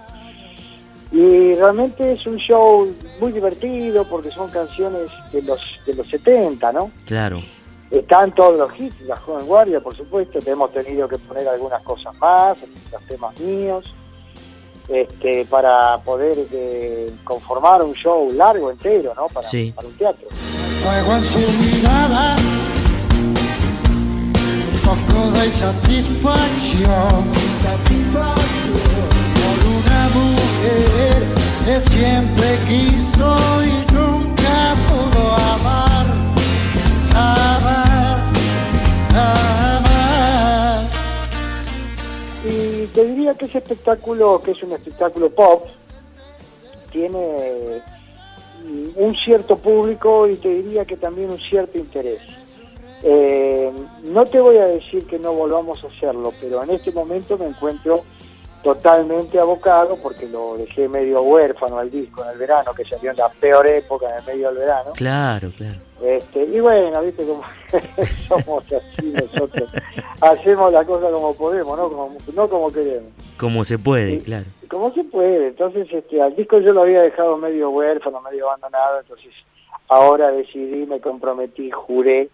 Y 1.10 1.54
realmente 1.54 2.12
es 2.12 2.26
un 2.26 2.36
show 2.36 2.86
muy 3.18 3.32
divertido 3.32 4.04
porque 4.04 4.30
son 4.30 4.50
canciones 4.50 5.08
de 5.32 5.40
los 5.42 5.60
de 5.86 5.94
los 5.94 6.06
70, 6.08 6.70
¿no? 6.72 6.90
Claro. 7.06 7.38
Están 7.90 8.34
todos 8.34 8.58
los 8.58 8.78
hits, 8.78 9.00
la 9.02 9.16
joven 9.16 9.46
guardia, 9.46 9.80
por 9.80 9.96
supuesto, 9.96 10.38
que 10.40 10.50
hemos 10.50 10.70
tenido 10.72 11.08
que 11.08 11.16
poner 11.18 11.48
algunas 11.48 11.82
cosas 11.82 12.14
más, 12.18 12.56
los 12.92 13.02
temas 13.06 13.38
míos, 13.40 13.84
este, 14.88 15.44
para 15.46 15.98
poder 15.98 16.36
eh, 16.52 17.10
conformar 17.24 17.82
un 17.82 17.94
show 17.94 18.30
largo, 18.32 18.70
entero, 18.70 19.14
¿no? 19.14 19.26
Para, 19.28 19.46
Sí. 19.48 19.72
para 19.74 19.88
un 19.88 19.94
teatro. 19.96 20.28
Fuego 20.30 21.12
en 21.14 21.20
su 21.22 21.38
mirada, 21.38 22.36
un 24.72 24.80
poco 24.84 25.30
de 25.38 25.50
satisfacción, 25.50 27.24
satisfacción 27.62 29.08
por 29.34 29.58
una 29.78 30.08
mujer 30.10 31.22
que 31.64 31.80
siempre 31.80 32.58
quiso 32.66 33.36
y 33.64 33.92
nunca 33.92 34.76
pudo 34.88 35.34
amar, 35.34 35.87
Y 42.44 42.86
te 42.86 43.04
diría 43.04 43.34
que 43.34 43.46
ese 43.46 43.58
espectáculo, 43.58 44.40
que 44.42 44.52
es 44.52 44.62
un 44.62 44.72
espectáculo 44.72 45.30
pop, 45.30 45.66
tiene 46.90 47.82
mm, 48.64 48.88
un 48.96 49.16
cierto 49.16 49.56
público 49.56 50.26
y 50.26 50.36
te 50.36 50.48
diría 50.48 50.84
que 50.84 50.96
también 50.96 51.30
un 51.30 51.38
cierto 51.38 51.78
interés. 51.78 52.20
Eh, 53.02 53.70
no 54.04 54.24
te 54.24 54.40
voy 54.40 54.56
a 54.56 54.66
decir 54.66 55.06
que 55.06 55.18
no 55.18 55.32
volvamos 55.32 55.82
a 55.84 55.88
hacerlo, 55.88 56.32
pero 56.40 56.62
en 56.62 56.70
este 56.70 56.90
momento 56.90 57.36
me 57.38 57.46
encuentro 57.46 58.02
totalmente 58.62 59.38
abocado 59.38 59.96
porque 60.02 60.26
lo 60.26 60.56
dejé 60.56 60.88
medio 60.88 61.22
huérfano 61.22 61.78
al 61.78 61.90
disco 61.90 62.24
en 62.24 62.30
el 62.30 62.38
verano, 62.38 62.72
que 62.74 62.84
salió 62.84 63.10
en 63.10 63.16
la 63.16 63.28
peor 63.28 63.66
época, 63.66 64.08
en 64.08 64.18
el 64.18 64.24
medio 64.24 64.48
del 64.48 64.58
verano. 64.58 64.92
Claro, 64.94 65.50
claro. 65.56 65.78
Este, 66.02 66.44
y 66.44 66.60
bueno, 66.60 67.02
viste 67.02 67.24
como 67.24 67.42
somos 68.28 68.64
así 68.72 69.12
nosotros, 69.12 69.68
hacemos 70.20 70.72
la 70.72 70.84
cosa 70.84 71.10
como 71.10 71.34
podemos, 71.34 71.76
no 71.76 71.88
como, 71.88 72.16
no 72.34 72.48
como 72.48 72.70
queremos, 72.70 73.10
Como 73.36 73.64
se 73.64 73.78
puede, 73.78 74.20
claro. 74.20 74.46
como 74.68 74.92
se 74.92 75.02
puede. 75.04 75.48
Entonces, 75.48 75.88
este, 75.90 76.22
al 76.22 76.36
disco 76.36 76.60
yo 76.60 76.72
lo 76.72 76.82
había 76.82 77.02
dejado 77.02 77.36
medio 77.36 77.70
huérfano, 77.70 78.20
medio 78.20 78.48
abandonado, 78.48 79.00
entonces 79.00 79.32
ahora 79.88 80.30
decidí, 80.30 80.86
me 80.86 81.00
comprometí, 81.00 81.70
juré 81.70 82.28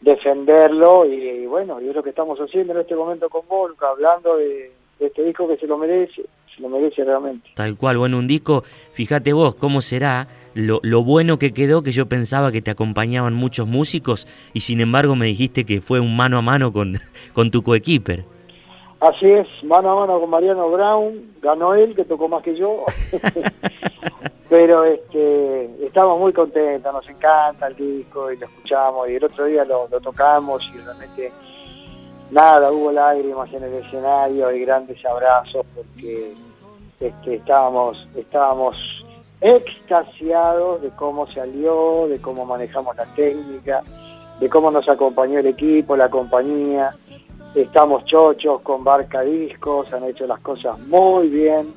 defenderlo 0.00 1.06
y, 1.06 1.14
y 1.14 1.46
bueno, 1.46 1.80
y 1.80 1.88
es 1.88 1.94
lo 1.94 2.02
que 2.02 2.10
estamos 2.10 2.38
haciendo 2.38 2.74
en 2.74 2.80
este 2.80 2.94
momento 2.94 3.28
con 3.28 3.46
Volca, 3.48 3.88
hablando 3.88 4.36
de, 4.36 4.44
de 4.44 4.72
este 4.98 5.24
disco 5.24 5.48
que 5.48 5.56
se 5.56 5.66
lo 5.66 5.78
merece, 5.78 6.22
se 6.54 6.62
lo 6.62 6.68
merece 6.68 7.04
realmente. 7.04 7.48
Tal 7.54 7.76
cual, 7.76 7.98
bueno, 7.98 8.18
un 8.18 8.26
disco, 8.26 8.64
fíjate 8.92 9.32
vos 9.32 9.54
cómo 9.54 9.80
será 9.80 10.28
lo, 10.54 10.80
lo 10.82 11.02
bueno 11.02 11.38
que 11.38 11.52
quedó, 11.52 11.82
que 11.82 11.92
yo 11.92 12.06
pensaba 12.06 12.52
que 12.52 12.62
te 12.62 12.70
acompañaban 12.70 13.34
muchos 13.34 13.66
músicos 13.66 14.26
y 14.52 14.60
sin 14.60 14.80
embargo 14.80 15.16
me 15.16 15.26
dijiste 15.26 15.64
que 15.64 15.80
fue 15.80 16.00
un 16.00 16.16
mano 16.16 16.38
a 16.38 16.42
mano 16.42 16.72
con, 16.72 16.98
con 17.32 17.50
tu 17.50 17.62
coequiper. 17.62 18.24
Así 19.00 19.26
es, 19.26 19.46
mano 19.64 19.90
a 19.90 20.00
mano 20.00 20.18
con 20.18 20.30
Mariano 20.30 20.70
Brown, 20.70 21.34
ganó 21.42 21.74
él, 21.74 21.94
que 21.94 22.04
tocó 22.04 22.26
más 22.28 22.42
que 22.42 22.56
yo. 22.56 22.84
Pero 24.48 24.84
este, 24.84 25.84
estamos 25.84 26.18
muy 26.18 26.32
contentos, 26.32 26.92
nos 26.92 27.06
encanta 27.08 27.66
el 27.66 27.76
disco 27.76 28.30
y 28.30 28.36
lo 28.36 28.46
escuchamos 28.46 29.08
y 29.08 29.16
el 29.16 29.24
otro 29.24 29.46
día 29.46 29.64
lo, 29.64 29.88
lo 29.88 30.00
tocamos 30.00 30.62
y 30.74 30.78
realmente 30.78 31.32
nada, 32.30 32.70
hubo 32.72 32.92
lágrimas 32.92 33.52
en 33.52 33.64
el 33.64 33.74
escenario 33.74 34.52
y 34.52 34.60
grandes 34.60 35.04
abrazos 35.04 35.64
porque 35.74 36.34
este, 37.00 37.34
estábamos, 37.34 38.08
estábamos 38.16 38.76
extasiados 39.40 40.82
de 40.82 40.90
cómo 40.90 41.26
salió, 41.26 42.08
de 42.08 42.20
cómo 42.20 42.44
manejamos 42.46 42.96
la 42.96 43.04
técnica, 43.06 43.82
de 44.40 44.48
cómo 44.48 44.70
nos 44.70 44.88
acompañó 44.88 45.38
el 45.38 45.46
equipo, 45.46 45.96
la 45.96 46.08
compañía. 46.08 46.94
Estamos 47.54 48.04
chochos 48.06 48.60
con 48.62 48.82
Barca 48.82 49.20
Discos, 49.20 49.92
han 49.92 50.04
hecho 50.04 50.26
las 50.26 50.40
cosas 50.40 50.78
muy 50.80 51.28
bien 51.28 51.72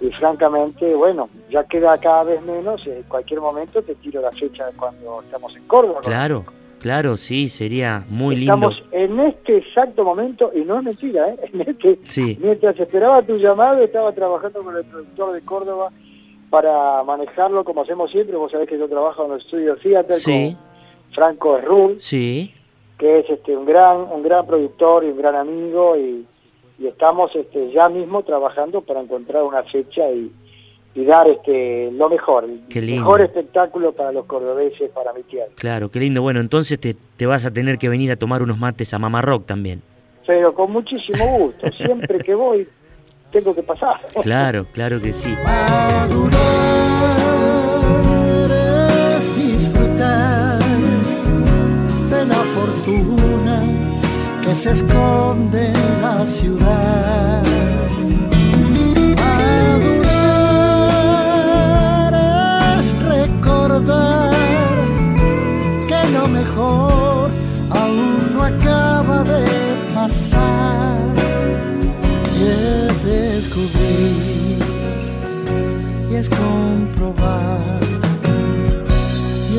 y 0.00 0.10
francamente, 0.10 0.94
bueno, 0.94 1.28
ya 1.50 1.64
queda 1.64 1.96
cada 1.98 2.24
vez 2.24 2.42
menos, 2.42 2.86
en 2.86 3.02
cualquier 3.04 3.40
momento 3.40 3.80
te 3.82 3.94
tiro 3.94 4.20
la 4.20 4.32
fecha 4.32 4.66
de 4.66 4.72
cuando 4.72 5.22
estamos 5.22 5.54
en 5.56 5.66
Córdoba. 5.66 6.00
Claro, 6.02 6.44
claro, 6.84 7.16
sí, 7.16 7.48
sería 7.48 8.04
muy 8.10 8.36
lindo. 8.36 8.54
Estamos 8.54 8.82
en 8.92 9.18
este 9.20 9.56
exacto 9.56 10.04
momento, 10.04 10.52
y 10.54 10.60
no 10.60 10.76
es 10.78 10.84
mentira, 10.84 11.30
¿eh? 11.30 11.36
en 11.54 11.60
este, 11.62 11.98
Sí. 12.04 12.36
mientras 12.42 12.78
esperaba 12.78 13.22
tu 13.22 13.38
llamado, 13.38 13.82
estaba 13.82 14.12
trabajando 14.12 14.62
con 14.62 14.76
el 14.76 14.84
productor 14.84 15.32
de 15.32 15.40
Córdoba 15.40 15.90
para 16.50 17.02
manejarlo 17.04 17.64
como 17.64 17.80
hacemos 17.82 18.10
siempre. 18.10 18.36
Vos 18.36 18.52
sabés 18.52 18.68
que 18.68 18.78
yo 18.78 18.86
trabajo 18.86 19.24
en 19.24 19.32
el 19.32 19.38
estudio 19.40 19.76
Theater 19.76 20.16
Sí. 20.16 20.54
con 20.54 21.14
Franco 21.14 21.56
Herrul, 21.56 21.98
Sí, 21.98 22.52
que 22.98 23.20
es 23.20 23.30
este 23.30 23.56
un 23.56 23.64
gran 23.64 24.02
un 24.12 24.22
gran 24.22 24.46
productor 24.46 25.04
y 25.04 25.08
un 25.08 25.16
gran 25.16 25.36
amigo 25.36 25.96
y, 25.96 26.26
y 26.78 26.86
estamos 26.86 27.34
este 27.34 27.70
ya 27.72 27.88
mismo 27.88 28.22
trabajando 28.24 28.82
para 28.82 29.00
encontrar 29.00 29.42
una 29.44 29.62
fecha 29.62 30.10
y, 30.10 30.30
y 30.94 31.04
dar 31.04 31.28
este 31.28 31.90
lo 31.92 32.08
mejor, 32.08 32.44
el 32.44 32.86
mejor 32.86 33.20
espectáculo 33.20 33.92
para 33.92 34.12
los 34.12 34.26
cordobeses, 34.26 34.90
para 34.90 35.12
mi 35.12 35.22
tierra. 35.24 35.50
claro, 35.56 35.90
qué 35.90 36.00
lindo. 36.00 36.22
Bueno, 36.22 36.40
entonces 36.40 36.78
te, 36.78 36.94
te 37.16 37.26
vas 37.26 37.44
a 37.46 37.52
tener 37.52 37.78
que 37.78 37.88
venir 37.88 38.12
a 38.12 38.16
tomar 38.16 38.42
unos 38.42 38.58
mates 38.58 38.94
a 38.94 38.98
Mamá 38.98 39.20
Rock 39.22 39.46
también. 39.46 39.82
Pero 40.26 40.54
con 40.54 40.70
muchísimo 40.70 41.26
gusto, 41.38 41.66
siempre 41.84 42.18
que 42.18 42.34
voy 42.34 42.66
tengo 43.34 43.54
que 43.54 43.62
pasar. 43.64 44.00
Claro, 44.22 44.66
claro 44.72 45.00
que 45.00 45.12
sí. 45.12 45.34
es 49.20 49.36
disfrutar 49.36 50.58
de 52.10 52.26
la 52.26 52.42
fortuna 52.54 53.62
que 54.44 54.54
se 54.54 54.70
esconde 54.70 55.66
en 55.66 56.02
la 56.02 56.24
ciudad. 56.24 57.53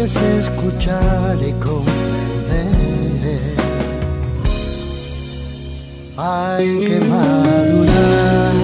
puedes 0.06 0.22
escuchar 0.47 1.38
y 1.41 1.51
comprender. 1.53 1.86
Hay 6.18 6.80
que 6.80 6.99
madurar. 6.99 8.55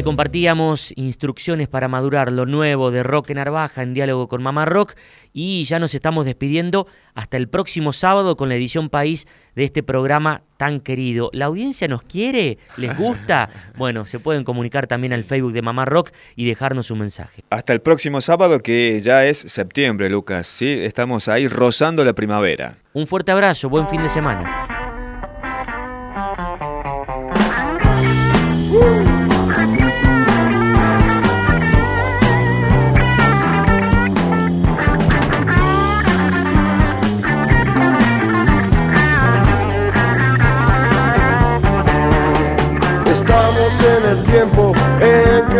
Ahí 0.00 0.04
compartíamos 0.04 0.94
instrucciones 0.96 1.68
para 1.68 1.86
madurar 1.86 2.32
lo 2.32 2.46
nuevo 2.46 2.90
de 2.90 3.02
Rock 3.02 3.28
en 3.28 3.36
Arbaja 3.36 3.82
en 3.82 3.92
diálogo 3.92 4.28
con 4.28 4.42
Mamá 4.42 4.64
Rock 4.64 4.94
y 5.34 5.64
ya 5.64 5.78
nos 5.78 5.94
estamos 5.94 6.24
despidiendo 6.24 6.86
hasta 7.12 7.36
el 7.36 7.50
próximo 7.50 7.92
sábado 7.92 8.34
con 8.38 8.48
la 8.48 8.54
edición 8.54 8.88
País 8.88 9.26
de 9.54 9.64
este 9.64 9.82
programa 9.82 10.40
tan 10.56 10.80
querido. 10.80 11.28
¿La 11.34 11.44
audiencia 11.44 11.86
nos 11.86 12.02
quiere? 12.02 12.56
¿Les 12.78 12.96
gusta? 12.96 13.50
Bueno, 13.76 14.06
se 14.06 14.18
pueden 14.18 14.42
comunicar 14.42 14.86
también 14.86 15.12
al 15.12 15.24
Facebook 15.24 15.52
de 15.52 15.60
Mamá 15.60 15.84
Rock 15.84 16.12
y 16.34 16.46
dejarnos 16.46 16.90
un 16.90 17.00
mensaje. 17.00 17.44
Hasta 17.50 17.74
el 17.74 17.82
próximo 17.82 18.22
sábado 18.22 18.60
que 18.60 19.02
ya 19.02 19.26
es 19.26 19.36
septiembre, 19.36 20.08
Lucas. 20.08 20.46
Sí, 20.46 20.66
estamos 20.66 21.28
ahí 21.28 21.46
rozando 21.46 22.04
la 22.04 22.14
primavera. 22.14 22.78
Un 22.94 23.06
fuerte 23.06 23.32
abrazo, 23.32 23.68
buen 23.68 23.86
fin 23.86 24.00
de 24.00 24.08
semana. 24.08 24.69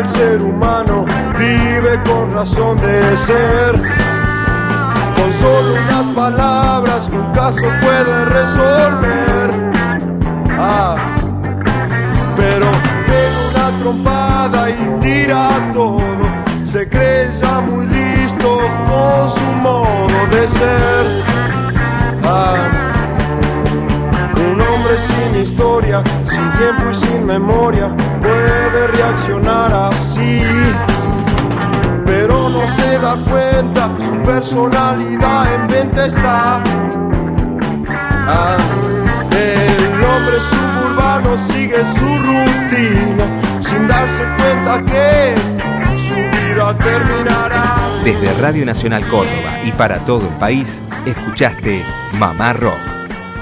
Que 0.00 0.06
el 0.06 0.08
ser 0.08 0.42
humano 0.42 1.04
vive 1.38 2.00
con 2.04 2.32
razón 2.32 2.80
de 2.80 3.16
ser. 3.16 3.72
Con 5.16 5.32
solo 5.32 5.74
unas 5.84 6.08
palabras 6.08 7.10
un 7.12 7.32
caso 7.32 7.62
puede 7.82 8.24
resolver. 8.26 9.72
Ah, 10.58 10.96
pero 12.36 12.66
pega 13.06 13.40
una 13.50 13.78
trompada 13.78 14.70
y 14.70 15.00
tira 15.00 15.48
todo. 15.72 16.00
Se 16.64 16.88
cree 16.88 17.30
ya 17.40 17.60
muy 17.60 17.86
listo 17.86 18.60
con 18.88 19.30
su 19.30 19.44
modo 19.62 20.26
de 20.30 20.46
ser. 20.48 21.24
Ah, 22.24 22.89
sin 25.20 25.40
historia, 25.40 26.02
sin 26.24 26.52
tiempo 26.52 26.90
y 26.90 26.94
sin 26.94 27.26
memoria, 27.26 27.94
puede 28.20 28.86
reaccionar 28.88 29.72
así. 29.72 30.42
Pero 32.06 32.48
no 32.48 32.66
se 32.74 32.98
da 32.98 33.16
cuenta, 33.28 33.90
su 33.98 34.16
personalidad 34.22 35.54
en 35.54 35.66
venta 35.68 36.06
está. 36.06 36.62
Ah, 38.32 38.56
el 39.32 40.04
hombre 40.04 40.40
suburbano 40.40 41.38
sigue 41.38 41.84
su 41.84 42.08
rutina, 42.18 43.24
sin 43.60 43.86
darse 43.88 44.22
cuenta 44.38 44.84
que 44.84 45.34
su 45.98 46.14
vida 46.14 46.76
terminará. 46.78 47.76
Desde 48.04 48.32
Radio 48.40 48.64
Nacional 48.64 49.06
Córdoba 49.08 49.60
y 49.64 49.72
para 49.72 49.98
todo 49.98 50.22
el 50.22 50.34
país, 50.38 50.80
escuchaste 51.04 51.84
Mamá 52.18 52.54
Rock, 52.54 52.78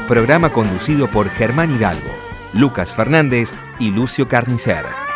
programa 0.08 0.50
conducido 0.50 1.06
por 1.06 1.28
Germán 1.28 1.70
Hidalgo, 1.70 2.10
Lucas 2.54 2.94
Fernández 2.94 3.54
y 3.78 3.90
Lucio 3.90 4.26
Carnicer. 4.26 5.07